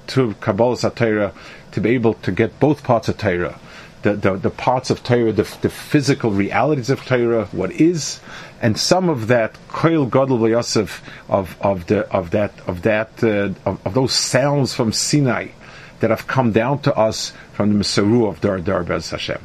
to 0.07 0.33
Kabbalah 0.39 0.77
Satira 0.77 1.33
to 1.73 1.81
be 1.81 1.89
able 1.89 2.13
to 2.13 2.31
get 2.31 2.59
both 2.61 2.83
parts 2.83 3.09
of 3.09 3.17
Torah 3.17 3.59
the, 4.03 4.13
the, 4.13 4.35
the 4.35 4.49
parts 4.49 4.89
of 4.89 5.01
Torah, 5.03 5.31
the, 5.31 5.43
the, 5.61 5.69
physical 5.69 6.29
realities 6.29 6.89
of 6.89 7.03
Torah, 7.05 7.45
what 7.45 7.71
is, 7.71 8.19
and 8.61 8.77
some 8.77 9.09
of 9.09 9.27
that 9.27 9.53
koil 9.69 10.09
gadol 10.09 10.47
Yosef 10.47 11.01
of 11.29 11.57
of 11.61 11.87
the 11.87 12.07
of 12.11 12.31
that 12.31 12.53
of 12.67 12.83
that 12.83 13.23
uh, 13.23 13.49
of, 13.65 13.85
of, 13.85 13.93
those 13.93 14.13
sounds 14.13 14.73
from 14.73 14.91
Sinai 14.91 15.47
that 16.01 16.09
have 16.09 16.27
come 16.27 16.51
down 16.51 16.79
to 16.79 16.95
us 16.95 17.33
from 17.53 17.73
the 17.73 17.83
Mesaru 17.83 18.27
of 18.27 18.41
Dar 18.41 18.59
Dar 18.59 18.83
Bez 18.83 19.09
Hashem. 19.09 19.39